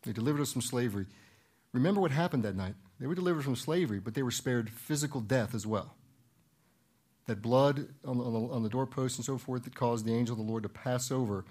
[0.02, 1.06] They delivered us from slavery.
[1.72, 2.74] Remember what happened that night.
[2.98, 5.94] They were delivered from slavery, but they were spared physical death as well.
[7.26, 10.14] That blood on the, on the, on the doorpost and so forth that caused the
[10.14, 11.44] angel of the Lord to pass over,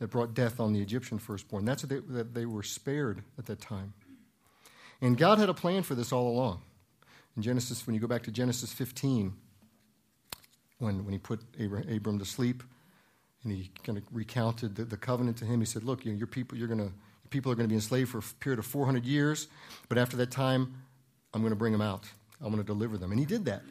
[0.00, 1.64] that brought death on the Egyptian firstborn.
[1.64, 3.92] That's what they, that they were spared at that time.
[5.00, 6.62] And God had a plan for this all along.
[7.36, 9.32] In Genesis, when you go back to Genesis 15,
[10.78, 12.62] when, when he put Abram to sleep
[13.44, 15.60] and he kind of recounted the, the covenant to him.
[15.60, 17.76] He said, Look, you know, your people, you're gonna, your people are going to be
[17.76, 19.48] enslaved for a period of 400 years,
[19.88, 20.74] but after that time,
[21.32, 22.04] I'm going to bring them out.
[22.40, 23.12] I'm going to deliver them.
[23.12, 23.62] And he did that.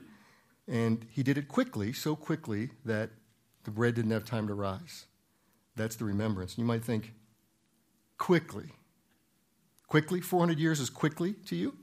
[0.70, 3.10] And he did it quickly, so quickly that
[3.64, 5.06] the bread didn't have time to rise.
[5.76, 6.58] That's the remembrance.
[6.58, 7.14] You might think,
[8.18, 8.70] quickly.
[9.88, 10.22] Quickly?
[10.22, 11.76] 400 years is quickly to you?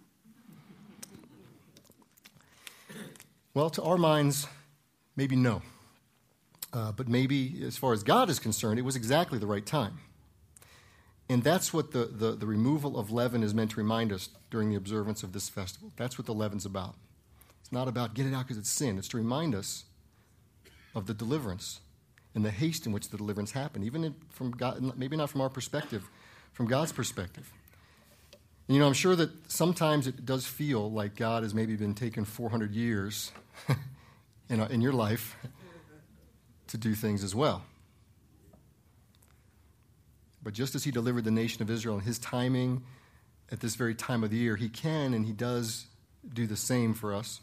[3.52, 4.46] Well, to our minds,
[5.16, 5.62] Maybe no.
[6.72, 9.98] Uh, but maybe, as far as God is concerned, it was exactly the right time.
[11.28, 14.70] And that's what the, the, the, removal of leaven is meant to remind us during
[14.70, 15.90] the observance of this festival.
[15.96, 16.94] That's what the leaven's about.
[17.66, 19.86] It's not about get it out because it's sin, it's to remind us
[20.94, 21.80] of the deliverance
[22.32, 25.48] and the haste in which the deliverance happened, even from God, maybe not from our
[25.48, 26.08] perspective,
[26.52, 27.52] from God's perspective.
[28.68, 32.24] You know, I'm sure that sometimes it does feel like God has maybe been taking
[32.24, 33.32] 400 years
[34.48, 35.36] in, uh, in your life
[36.68, 37.64] to do things as well.
[40.40, 42.84] But just as He delivered the nation of Israel in His timing
[43.50, 45.86] at this very time of the year, He can and He does
[46.32, 47.40] do the same for us.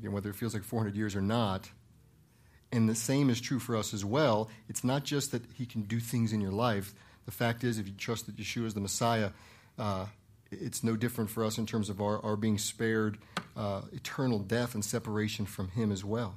[0.00, 1.70] Again, whether it feels like 400 years or not.
[2.72, 4.48] And the same is true for us as well.
[4.66, 6.94] It's not just that He can do things in your life.
[7.26, 9.30] The fact is, if you trust that Yeshua is the Messiah,
[9.78, 10.06] uh,
[10.50, 13.18] it's no different for us in terms of our, our being spared
[13.58, 16.34] uh, eternal death and separation from Him as well.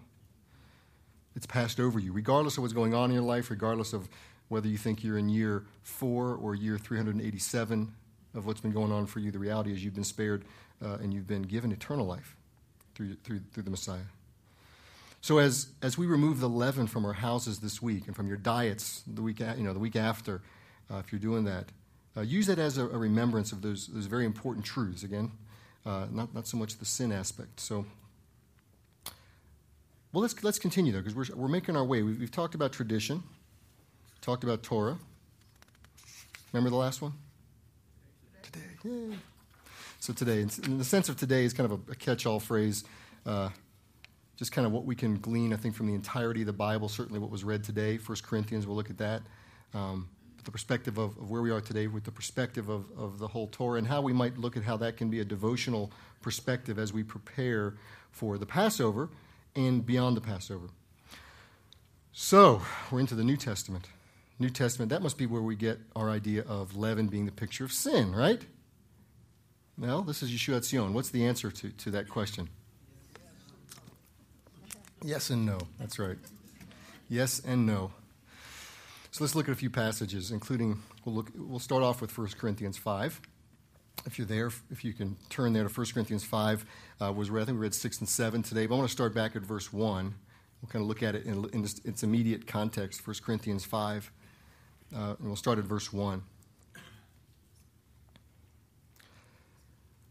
[1.38, 4.10] It's passed over you, regardless of what's going on in your life, regardless of
[4.50, 7.94] whether you think you're in year four or year 387
[8.36, 9.32] of what's been going on for you.
[9.32, 10.44] The reality is you've been spared
[10.84, 12.36] uh, and you've been given eternal life
[12.96, 14.08] through, through, through the Messiah.
[15.22, 18.36] So as, as we remove the leaven from our houses this week and from your
[18.36, 20.42] diets the week, you know, the week after,
[20.92, 21.66] uh, if you're doing that,
[22.18, 25.32] uh, use that as a, a, remembrance of those, those very important truths, again,
[25.86, 27.60] uh, not, not so much the sin aspect.
[27.60, 27.86] So,
[30.12, 32.04] well, let's, let's continue, though, because we're, we're making our way.
[32.04, 33.24] We've, we've talked about tradition,
[34.22, 34.98] talked about Torah.
[36.52, 37.14] Remember the last one?
[38.44, 38.60] Today.
[38.84, 39.18] Yay.
[40.04, 42.84] So, today, in the sense of today, is kind of a, a catch all phrase.
[43.26, 43.48] Uh,
[44.36, 46.90] just kind of what we can glean, I think, from the entirety of the Bible,
[46.90, 47.96] certainly what was read today.
[47.96, 49.22] First Corinthians, we'll look at that.
[49.74, 50.10] Um,
[50.44, 53.48] the perspective of, of, where we are today, with the perspective of, of the whole
[53.48, 55.90] Torah, and how we might look at how that can be a devotional
[56.22, 57.76] perspective as we prepare
[58.12, 59.08] for the Passover
[59.56, 60.68] and beyond the Passover.
[62.12, 62.62] So,
[62.92, 63.88] we're into the New Testament.
[64.38, 67.64] New Testament, that must be where we get our idea of leaven being the picture
[67.64, 68.42] of sin, right?
[69.76, 70.92] Well, this is Yeshua Tzion.
[70.92, 72.48] What's the answer to, to that question?
[75.04, 75.58] Yes and no.
[75.80, 76.18] That's right.
[77.10, 77.92] Yes and no.
[79.10, 81.32] So let's look at a few passages, including we'll look.
[81.36, 83.20] We'll start off with 1 Corinthians 5.
[84.06, 86.66] If you're there, if you can turn there to 1 Corinthians 5,
[87.02, 88.94] uh, was read, I think we read 6 and 7 today, but I want to
[88.94, 90.14] start back at verse 1.
[90.62, 94.12] We'll kind of look at it in, in its immediate context, 1 Corinthians 5,
[94.96, 96.22] uh, and we'll start at verse 1.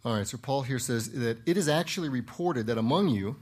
[0.05, 3.37] All right, so Paul here says that it is actually reported that among you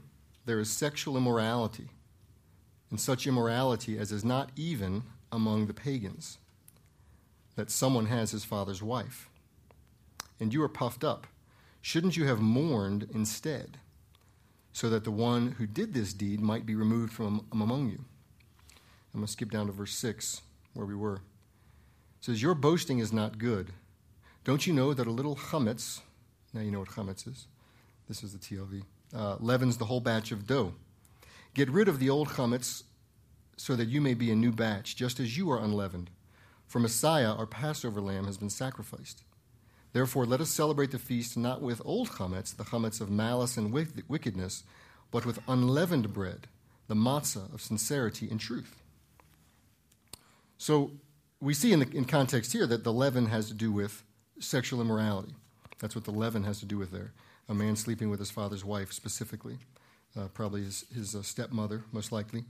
[0.45, 1.89] there is sexual immorality,
[2.89, 6.37] and such immorality as is not even among the pagans
[7.55, 9.29] that someone has his father's wife.
[10.39, 11.27] And you are puffed up.
[11.81, 13.77] Shouldn't you have mourned instead,
[14.71, 18.05] so that the one who did this deed might be removed from among you?
[19.13, 20.41] I'm going to skip down to verse 6,
[20.73, 21.15] where we were.
[21.15, 23.73] It says, Your boasting is not good.
[24.43, 26.01] Don't you know that a little chametz,
[26.53, 27.47] now you know what chametz is,
[28.07, 28.83] this is the TLV,
[29.15, 30.73] uh, leavens the whole batch of dough.
[31.53, 32.83] Get rid of the old chametz
[33.57, 36.09] so that you may be a new batch, just as you are unleavened.
[36.67, 39.23] For Messiah, our Passover lamb, has been sacrificed.
[39.93, 43.73] Therefore, let us celebrate the feast not with old chametz, the chametz of malice and
[43.73, 44.63] wickedness,
[45.11, 46.47] but with unleavened bread,
[46.87, 48.81] the matzah of sincerity and truth.
[50.57, 50.91] So,
[51.41, 54.03] we see in, the, in context here that the leaven has to do with
[54.39, 55.33] sexual immorality.
[55.81, 57.11] That's what the leaven has to do with there.
[57.49, 59.57] A man sleeping with his father's wife, specifically,
[60.17, 62.45] uh, probably his, his uh, stepmother, most likely.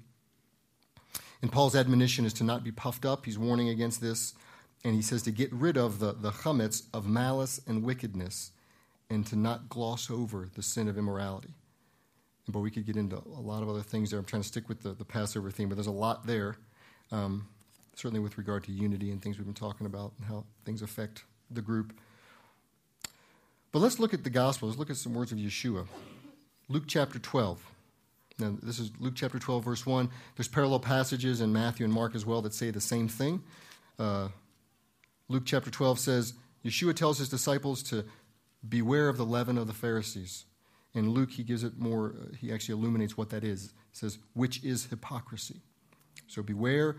[1.41, 3.25] And Paul's admonition is to not be puffed up.
[3.25, 4.33] He's warning against this.
[4.83, 8.51] And he says to get rid of the, the chametz of malice and wickedness
[9.09, 11.53] and to not gloss over the sin of immorality.
[12.47, 14.19] But we could get into a lot of other things there.
[14.19, 16.55] I'm trying to stick with the, the Passover theme, but there's a lot there,
[17.11, 17.47] um,
[17.95, 21.23] certainly with regard to unity and things we've been talking about and how things affect
[21.51, 21.93] the group.
[23.71, 24.67] But let's look at the gospel.
[24.67, 25.87] Let's look at some words of Yeshua.
[26.67, 27.63] Luke chapter 12.
[28.39, 30.09] Now, this is Luke chapter 12, verse 1.
[30.35, 33.43] There's parallel passages in Matthew and Mark as well that say the same thing.
[33.99, 34.29] Uh,
[35.29, 36.33] Luke chapter 12 says,
[36.65, 38.03] Yeshua tells his disciples to
[38.67, 40.45] beware of the leaven of the Pharisees.
[40.93, 43.73] In Luke, he gives it more, uh, he actually illuminates what that is.
[43.91, 45.61] He says, which is hypocrisy.
[46.27, 46.97] So beware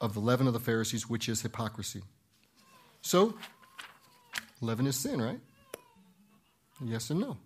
[0.00, 2.02] of the leaven of the Pharisees, which is hypocrisy.
[3.02, 3.34] So,
[4.60, 5.40] leaven is sin, right?
[6.84, 7.36] Yes and no.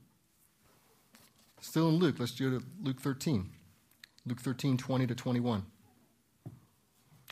[1.61, 3.49] Still in Luke, let's go to Luke 13.
[4.27, 5.65] Luke 13, 20 to 21.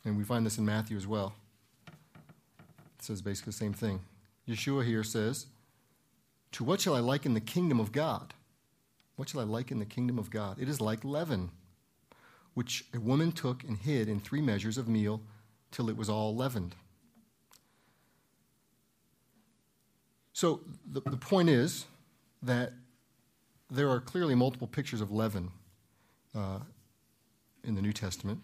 [0.04, 1.34] And we find this in Matthew as well.
[1.86, 4.00] It says basically the same thing.
[4.48, 5.46] Yeshua here says,
[6.52, 8.34] To what shall I liken the kingdom of God?
[9.16, 10.58] What shall I liken the kingdom of God?
[10.58, 11.50] It is like leaven,
[12.54, 15.20] which a woman took and hid in three measures of meal
[15.70, 16.74] till it was all leavened.
[20.40, 21.85] So the, the point is
[22.42, 22.72] that
[23.70, 25.50] there are clearly multiple pictures of leaven
[26.35, 26.61] uh,
[27.62, 28.40] in the New Testament,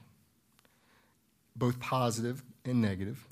[1.57, 3.25] both positive and negative.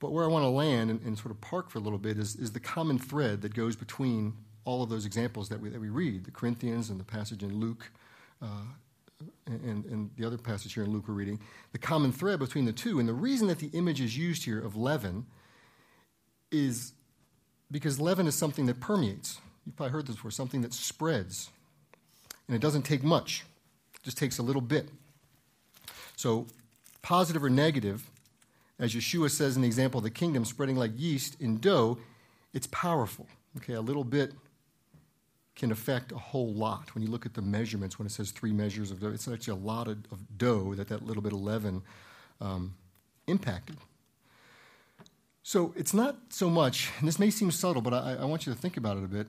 [0.00, 2.16] But where I want to land and, and, sort of park for a little bit
[2.16, 4.32] is, is the common thread that goes between
[4.64, 7.60] all of those examples that we, that we read the Corinthians and the passage in
[7.60, 7.92] Luke
[8.40, 8.64] uh,
[9.46, 11.38] and, and the other passage here in Luke we're reading.
[11.72, 14.64] The common thread between the two, and the reason that the image is used here
[14.64, 15.26] of leaven
[16.54, 16.92] is
[17.70, 19.40] because leaven is something that permeates.
[19.66, 21.50] You've probably heard this before something that spreads.
[22.46, 23.44] And it doesn't take much,
[23.96, 24.88] it just takes a little bit.
[26.16, 26.46] So,
[27.02, 28.08] positive or negative,
[28.78, 31.98] as Yeshua says in the example of the kingdom spreading like yeast in dough,
[32.52, 33.26] it's powerful.
[33.56, 34.32] Okay, a little bit
[35.56, 36.94] can affect a whole lot.
[36.94, 39.60] When you look at the measurements, when it says three measures of dough, it's actually
[39.60, 41.82] a lot of, of dough that that little bit of leaven
[42.40, 42.74] um,
[43.26, 43.76] impacted.
[45.46, 48.54] So it's not so much, and this may seem subtle, but I, I want you
[48.54, 49.26] to think about it a bit.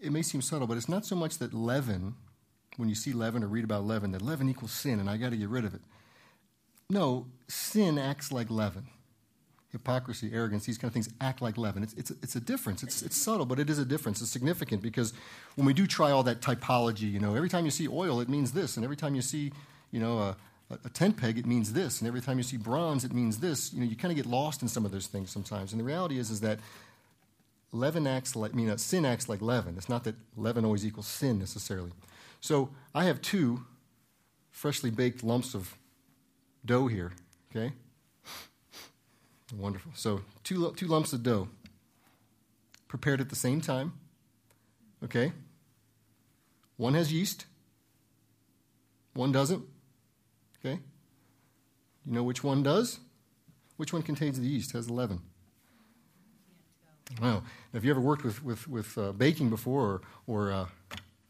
[0.00, 2.14] It may seem subtle, but it's not so much that leaven,
[2.78, 5.30] when you see leaven or read about leaven, that leaven equals sin and I got
[5.30, 5.82] to get rid of it.
[6.88, 8.86] No, sin acts like leaven.
[9.70, 11.82] Hypocrisy, arrogance, these kind of things act like leaven.
[11.82, 12.82] It's, it's, it's a difference.
[12.82, 14.22] It's, it's subtle, but it is a difference.
[14.22, 15.12] It's significant because
[15.56, 18.30] when we do try all that typology, you know, every time you see oil, it
[18.30, 19.52] means this, and every time you see,
[19.90, 20.36] you know, a,
[20.70, 23.72] a tent peg, it means this, and every time you see bronze, it means this.
[23.72, 25.72] You know, you kind of get lost in some of those things sometimes.
[25.72, 26.58] And the reality is, is that
[27.72, 29.76] leaven acts like, I mean, uh, sin acts like leaven.
[29.78, 31.92] It's not that leaven always equals sin necessarily.
[32.40, 33.64] So I have two
[34.50, 35.74] freshly baked lumps of
[36.64, 37.12] dough here,
[37.50, 37.72] okay?
[39.56, 39.92] Wonderful.
[39.94, 41.48] So, two, two lumps of dough
[42.88, 43.94] prepared at the same time,
[45.02, 45.32] okay?
[46.76, 47.46] One has yeast,
[49.14, 49.64] one doesn't,
[50.60, 50.80] okay?
[52.06, 53.00] You know which one does?
[53.76, 55.20] Which one contains the yeast, has the leaven?
[57.22, 57.42] Wow.
[57.72, 60.66] If you ever worked with, with, with uh, baking before or, or uh,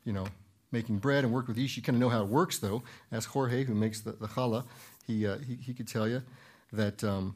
[0.05, 0.27] you know,
[0.73, 2.83] making bread and worked with yeast, you kind of know how it works, though.
[3.13, 4.65] Ask Jorge, who makes the, the challah
[5.07, 6.23] he, uh, he, he, could tell you
[6.73, 7.35] that um,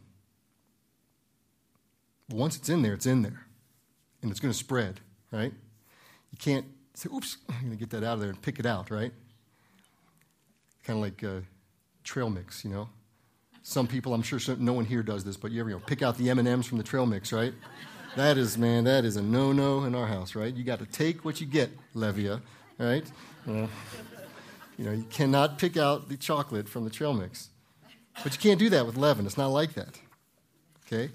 [2.31, 3.47] once it's in there, it's in there.
[4.21, 5.01] And it's going to spread,
[5.33, 5.53] right?
[6.31, 8.67] You can't say, oops, I'm going to get that out of there and pick it
[8.67, 9.13] out, right?
[10.85, 11.41] Kind of like uh,
[12.05, 12.89] trail mix, you know?
[13.63, 16.03] Some people, I'm sure no one here does this, but you ever you know, pick
[16.03, 17.55] out the M&Ms from the trail mix, right?
[18.17, 20.53] That is, man, that is a no-no in our house, right?
[20.53, 22.41] You got to take what you get, Levia,
[22.79, 23.11] right?
[23.47, 23.69] You
[24.79, 27.51] know, you cannot pick out the chocolate from the trail mix.
[28.23, 29.27] But you can't do that with leaven.
[29.27, 29.99] It's not like that.
[30.87, 31.13] Okay?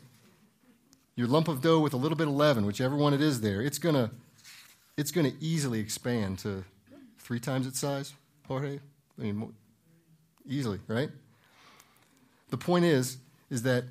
[1.15, 3.62] Your lump of dough with a little bit of leaven, whichever one it is there,
[3.62, 4.10] it's going to
[4.95, 6.63] it's going to easily expand to
[7.19, 8.13] three times its size,
[8.47, 8.80] Jorge.
[9.19, 9.54] I mean,
[10.48, 11.10] easily, right?
[12.50, 13.18] The point is,
[13.50, 13.86] is that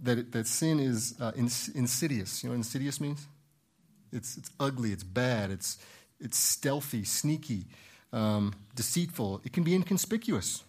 [0.00, 2.42] that, that sin is uh, ins- insidious.
[2.42, 3.26] You know what insidious means?
[4.12, 5.78] It's, it's ugly, it's bad, it's,
[6.20, 7.66] it's stealthy, sneaky,
[8.12, 9.42] um, deceitful.
[9.44, 10.62] It can be inconspicuous.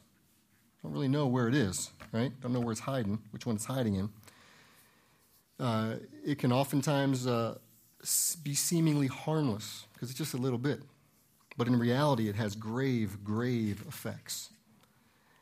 [0.83, 2.31] Don't really know where it is, right?
[2.41, 4.09] Don't know where it's hiding, which one it's hiding in.
[5.59, 7.57] Uh, it can oftentimes uh,
[8.43, 10.81] be seemingly harmless because it's just a little bit.
[11.57, 14.49] But in reality, it has grave, grave effects.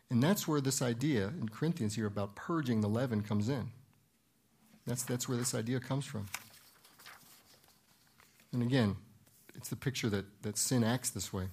[0.10, 3.70] And that's where this idea in Corinthians here about purging the leaven comes in.
[4.86, 6.28] That's, that's where this idea comes from.
[8.54, 8.96] And again,
[9.56, 11.50] it's the picture that, that sin acts this way.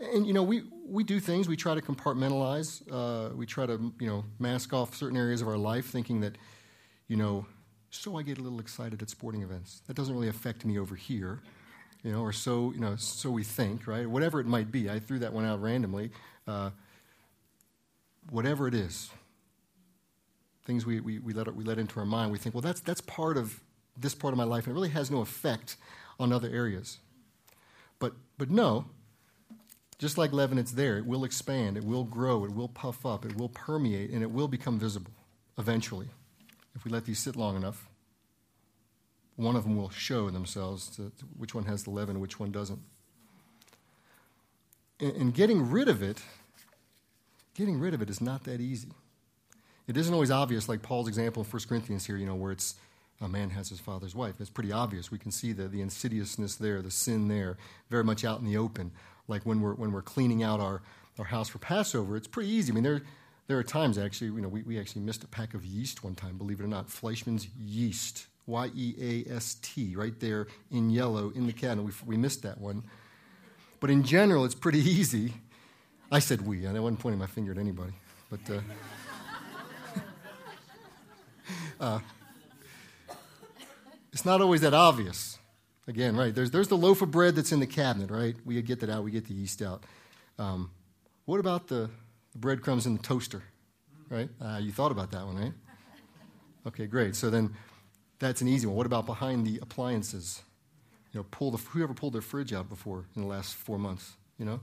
[0.00, 1.46] And you know, we, we do things.
[1.46, 2.82] We try to compartmentalize.
[2.90, 6.38] Uh, we try to you know mask off certain areas of our life, thinking that
[7.06, 7.44] you know,
[7.90, 9.82] so I get a little excited at sporting events.
[9.86, 11.42] That doesn't really affect me over here,
[12.02, 14.08] you know, or so you know, so we think, right?
[14.08, 14.88] Whatever it might be.
[14.88, 16.10] I threw that one out randomly.
[16.48, 16.70] Uh,
[18.30, 19.10] whatever it is,
[20.64, 23.00] things we, we, we, let, we let into our mind, we think, well, that's, that's
[23.00, 23.60] part of
[23.96, 25.76] this part of my life, and it really has no effect
[26.18, 26.98] on other areas.
[27.98, 28.86] But, but no,
[29.98, 30.96] just like leaven, it's there.
[30.96, 34.30] It will expand, it will grow, it will puff up, it will permeate, and it
[34.30, 35.12] will become visible
[35.58, 36.08] eventually.
[36.74, 37.88] If we let these sit long enough,
[39.36, 42.50] one of them will show themselves to, to which one has the leaven which one
[42.50, 42.80] doesn't.
[45.00, 46.22] And, and getting rid of it,
[47.60, 48.88] getting rid of it is not that easy.
[49.86, 52.74] It isn't always obvious, like Paul's example in 1 Corinthians here, you know, where it's
[53.20, 54.34] a man has his father's wife.
[54.40, 55.10] It's pretty obvious.
[55.10, 57.58] We can see the, the insidiousness there, the sin there,
[57.90, 58.92] very much out in the open
[59.30, 60.82] like when we're, when we're cleaning out our,
[61.18, 62.72] our house for Passover, it's pretty easy.
[62.72, 63.02] I mean, there,
[63.46, 66.14] there are times actually, you know, we, we actually missed a pack of yeast one
[66.14, 66.88] time, believe it or not.
[66.88, 71.84] Fleischmann's yeast, Y E A S T, right there in yellow in the cabinet.
[71.84, 72.82] We, we missed that one.
[73.78, 75.32] But in general, it's pretty easy.
[76.10, 77.92] I said we, and I wasn't pointing my finger at anybody.
[78.30, 78.60] But uh,
[81.80, 82.00] uh,
[84.12, 85.38] it's not always that obvious.
[85.86, 88.36] Again, right, there's, there's the loaf of bread that's in the cabinet, right?
[88.44, 89.84] We get that out, we get the yeast out.
[90.38, 90.70] Um,
[91.24, 91.90] what about the
[92.34, 93.42] breadcrumbs in the toaster?
[94.08, 94.28] Right?
[94.40, 95.52] Uh, you thought about that one, right?
[96.66, 97.16] Okay, great.
[97.16, 97.54] So then
[98.18, 98.76] that's an easy one.
[98.76, 100.42] What about behind the appliances?
[101.12, 104.16] You know, pull the whoever pulled their fridge out before in the last four months.
[104.38, 104.60] You know,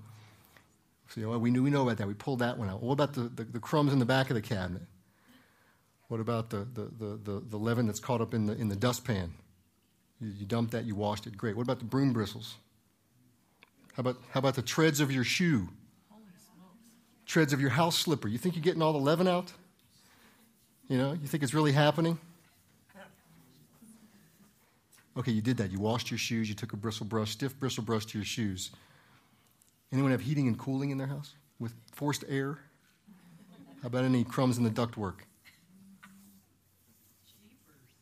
[1.10, 2.08] so you know, we knew we know about that.
[2.08, 2.84] We pulled that one out.
[2.84, 4.84] What about the, the, the crumbs in the back of the cabinet?
[6.08, 8.76] What about the, the, the, the, the leaven that's caught up in the in the
[8.76, 9.34] dustpan?
[10.20, 11.38] You, you dumped that, you washed it.
[11.38, 11.55] Great.
[11.55, 12.55] What about the broom bristles?
[13.93, 15.70] How about how about the treads of your shoe?
[17.26, 18.30] Treads of your house slipper.
[18.30, 19.51] You think you're getting all the leaven out?
[20.88, 22.18] You know, you think it's really happening?
[25.18, 25.72] Okay, you did that.
[25.72, 26.47] You washed your shoes.
[26.47, 28.72] You took a bristle brush, stiff bristle brush to your shoes.
[29.92, 32.60] Anyone have heating and cooling in their house with forced air?
[33.82, 35.20] How about any crumbs in the ductwork?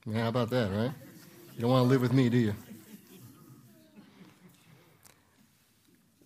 [0.08, 0.92] Yeah, how about that, right?
[1.56, 2.56] You don't want to live with me, do you?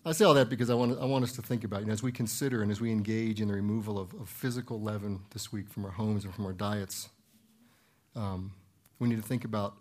[0.04, 1.92] I say all that because I want, I want us to think about, you know,
[1.92, 5.52] as we consider and as we engage in the removal of, of physical leaven this
[5.52, 7.10] week from our homes and from our diets,
[8.16, 8.52] um,
[8.98, 9.74] we need to think about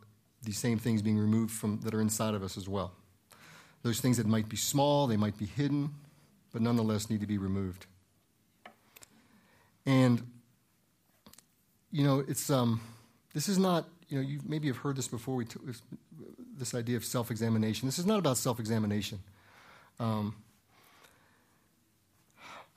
[0.43, 2.93] these same things being removed from that are inside of us as well.
[3.81, 5.91] Those things that might be small, they might be hidden,
[6.51, 7.85] but nonetheless need to be removed.
[9.85, 10.21] And
[11.91, 12.81] you know, it's um,
[13.33, 15.35] this is not you know you maybe have heard this before.
[15.35, 15.59] We t-
[16.57, 17.87] this idea of self-examination.
[17.87, 19.19] This is not about self-examination.
[19.99, 20.35] Um,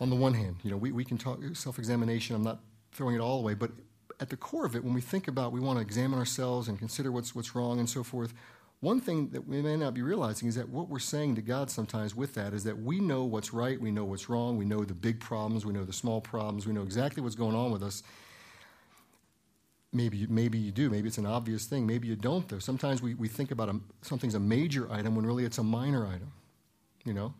[0.00, 2.34] on the one hand, you know, we, we can talk self-examination.
[2.34, 2.60] I'm not
[2.92, 3.70] throwing it all away, but
[4.20, 6.78] at the core of it, when we think about we want to examine ourselves and
[6.78, 8.34] consider what's, what's wrong and so forth,
[8.82, 11.70] one thing that we may not be realizing is that what we're saying to God
[11.70, 14.84] sometimes with that is that we know what's right, we know what's wrong, we know
[14.84, 17.84] the big problems, we know the small problems, we know exactly what's going on with
[17.84, 18.02] us.
[19.92, 20.90] Maybe, maybe you do.
[20.90, 21.86] Maybe it's an obvious thing.
[21.86, 22.58] Maybe you don't, though.
[22.58, 26.04] Sometimes we, we think about a, something's a major item when really it's a minor
[26.04, 26.32] item,
[27.04, 27.34] you know?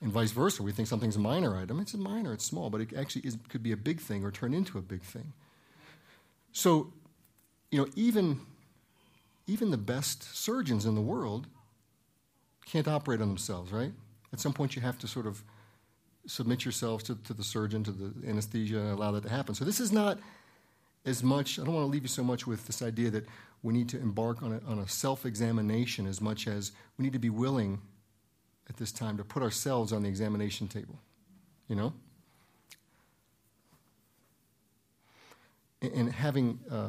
[0.00, 0.64] And vice versa.
[0.64, 1.78] We think something's a minor item.
[1.78, 4.32] It's a minor, it's small, but it actually is, could be a big thing or
[4.32, 5.34] turn into a big thing.
[6.50, 6.92] So,
[7.70, 8.40] you know, even,
[9.46, 11.46] even the best surgeons in the world
[12.66, 13.92] can't operate on themselves, right?
[14.32, 15.42] At some point, you have to sort of
[16.26, 19.54] submit yourself to, to the surgeon, to the anesthesia, and allow that to happen.
[19.54, 20.18] So, this is not
[21.04, 23.26] as much, I don't want to leave you so much with this idea that
[23.62, 27.12] we need to embark on a, on a self examination as much as we need
[27.12, 27.80] to be willing
[28.68, 30.98] at this time to put ourselves on the examination table,
[31.68, 31.92] you know?
[35.92, 36.88] and having, uh,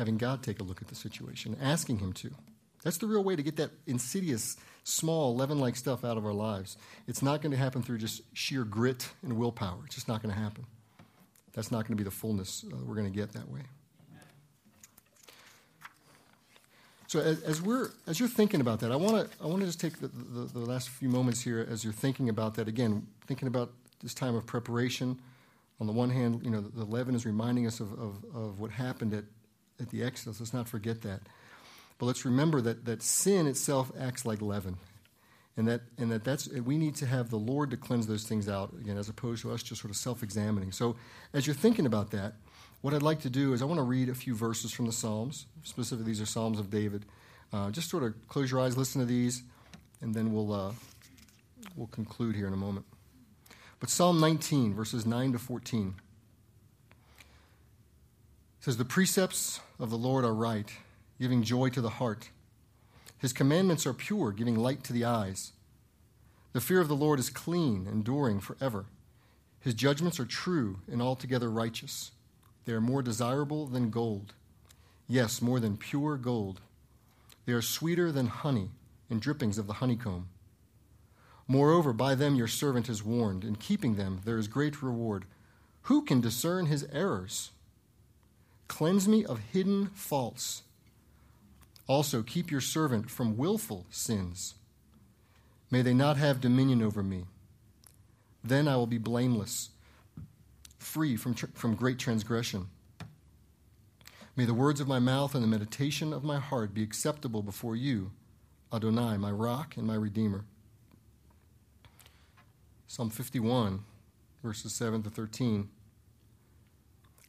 [0.00, 2.30] having God take a look at the situation, asking Him to.
[2.82, 6.32] That's the real way to get that insidious, small, leaven like stuff out of our
[6.32, 6.78] lives.
[7.06, 9.80] It's not going to happen through just sheer grit and willpower.
[9.84, 10.64] It's just not going to happen.
[11.52, 13.60] That's not going to be the fullness uh, we're going to get that way.
[17.08, 19.66] So as, as, we're as you're thinking about that, I want to I want to
[19.66, 23.06] just take the, the, the, last few moments here as you're thinking about that again,
[23.26, 25.18] thinking about this time of preparation,
[25.80, 28.60] on the one hand, you know, the, the leaven is reminding us of, of, of
[28.60, 29.24] what happened at,
[29.80, 30.40] at the Exodus.
[30.40, 31.20] Let's not forget that.
[31.98, 34.78] But let's remember that, that sin itself acts like leaven.
[35.56, 38.48] And that, and that that's, we need to have the Lord to cleanse those things
[38.48, 40.72] out, again, as opposed to us just sort of self examining.
[40.72, 40.96] So,
[41.34, 42.34] as you're thinking about that,
[42.80, 44.92] what I'd like to do is I want to read a few verses from the
[44.92, 45.46] Psalms.
[45.64, 47.04] Specifically, these are Psalms of David.
[47.52, 49.42] Uh, just sort of close your eyes, listen to these,
[50.00, 50.72] and then we'll, uh,
[51.76, 52.86] we'll conclude here in a moment.
[53.80, 55.94] But Psalm 19, verses 9 to 14
[58.60, 60.70] says, The precepts of the Lord are right,
[61.18, 62.30] giving joy to the heart.
[63.18, 65.52] His commandments are pure, giving light to the eyes.
[66.52, 68.86] The fear of the Lord is clean, enduring forever.
[69.60, 72.12] His judgments are true and altogether righteous.
[72.64, 74.34] They are more desirable than gold,
[75.06, 76.60] yes, more than pure gold.
[77.46, 78.70] They are sweeter than honey
[79.08, 80.28] and drippings of the honeycomb.
[81.48, 83.44] Moreover, by them your servant is warned.
[83.44, 85.24] In keeping them, there is great reward.
[85.82, 87.50] Who can discern his errors?
[88.70, 90.62] Cleanse me of hidden faults.
[91.88, 94.54] Also, keep your servant from willful sins.
[95.72, 97.24] May they not have dominion over me.
[98.44, 99.70] Then I will be blameless,
[100.78, 102.68] free from, tr- from great transgression.
[104.36, 107.74] May the words of my mouth and the meditation of my heart be acceptable before
[107.74, 108.12] you,
[108.72, 110.44] Adonai, my rock and my redeemer.
[112.86, 113.80] Psalm 51,
[114.44, 115.68] verses 7 to 13.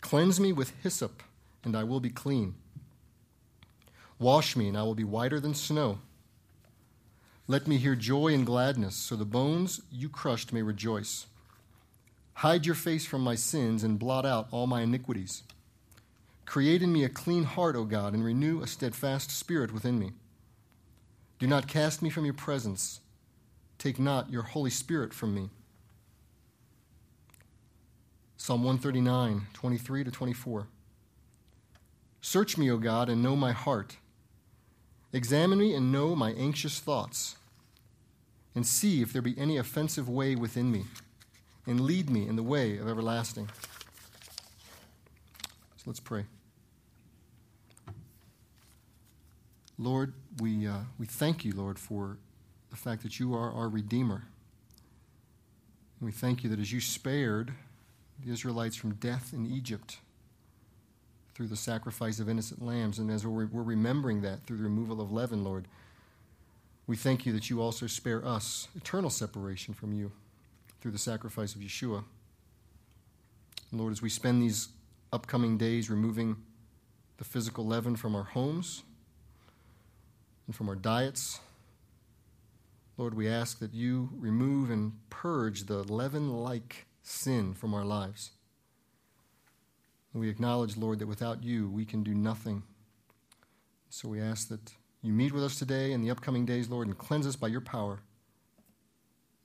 [0.02, 1.24] Cleanse me with hyssop,
[1.64, 2.56] and I will be clean.
[4.20, 6.00] Wash me, and I will be whiter than snow.
[7.48, 11.28] Let me hear joy and gladness, so the bones you crushed may rejoice.
[12.36, 15.44] Hide your face from my sins and blot out all my iniquities.
[16.46, 20.12] Create in me a clean heart, O God, and renew a steadfast spirit within me.
[21.40, 23.02] Do not cast me from your presence
[23.82, 25.50] Take not your Holy Spirit from me.
[28.38, 30.68] Psalm 139, 23 to 24.
[32.22, 33.98] Search me, O God, and know my heart.
[35.12, 37.36] Examine me and know my anxious thoughts,
[38.56, 40.86] and see if there be any offensive way within me,
[41.66, 43.50] and lead me in the way of everlasting.
[45.78, 46.26] So let's pray.
[49.80, 52.18] Lord, we, uh, we thank you, Lord, for
[52.70, 54.24] the fact that you are our Redeemer.
[56.00, 57.52] And we thank you that as you spared
[58.24, 59.98] the Israelites from death in Egypt
[61.42, 65.02] through the sacrifice of innocent lambs, and as we're, we're remembering that through the removal
[65.02, 65.68] of leaven, Lord,
[66.86, 70.12] we thank you that you also spare us eternal separation from you
[70.80, 72.04] through the sacrifice of Yeshua.
[73.72, 74.70] And Lord, as we spend these
[75.12, 76.36] upcoming days removing
[77.18, 78.84] the physical leaven from our homes
[80.46, 81.40] and from our diets,
[82.98, 88.30] Lord, we ask that you remove and purge the leaven like sin from our lives.
[90.14, 92.64] We acknowledge, Lord, that without you we can do nothing.
[93.90, 96.98] So we ask that you meet with us today and the upcoming days, Lord, and
[96.98, 98.00] cleanse us by your power.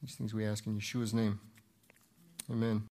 [0.03, 1.41] These things we ask in Yeshua's name.
[2.51, 2.83] Amen.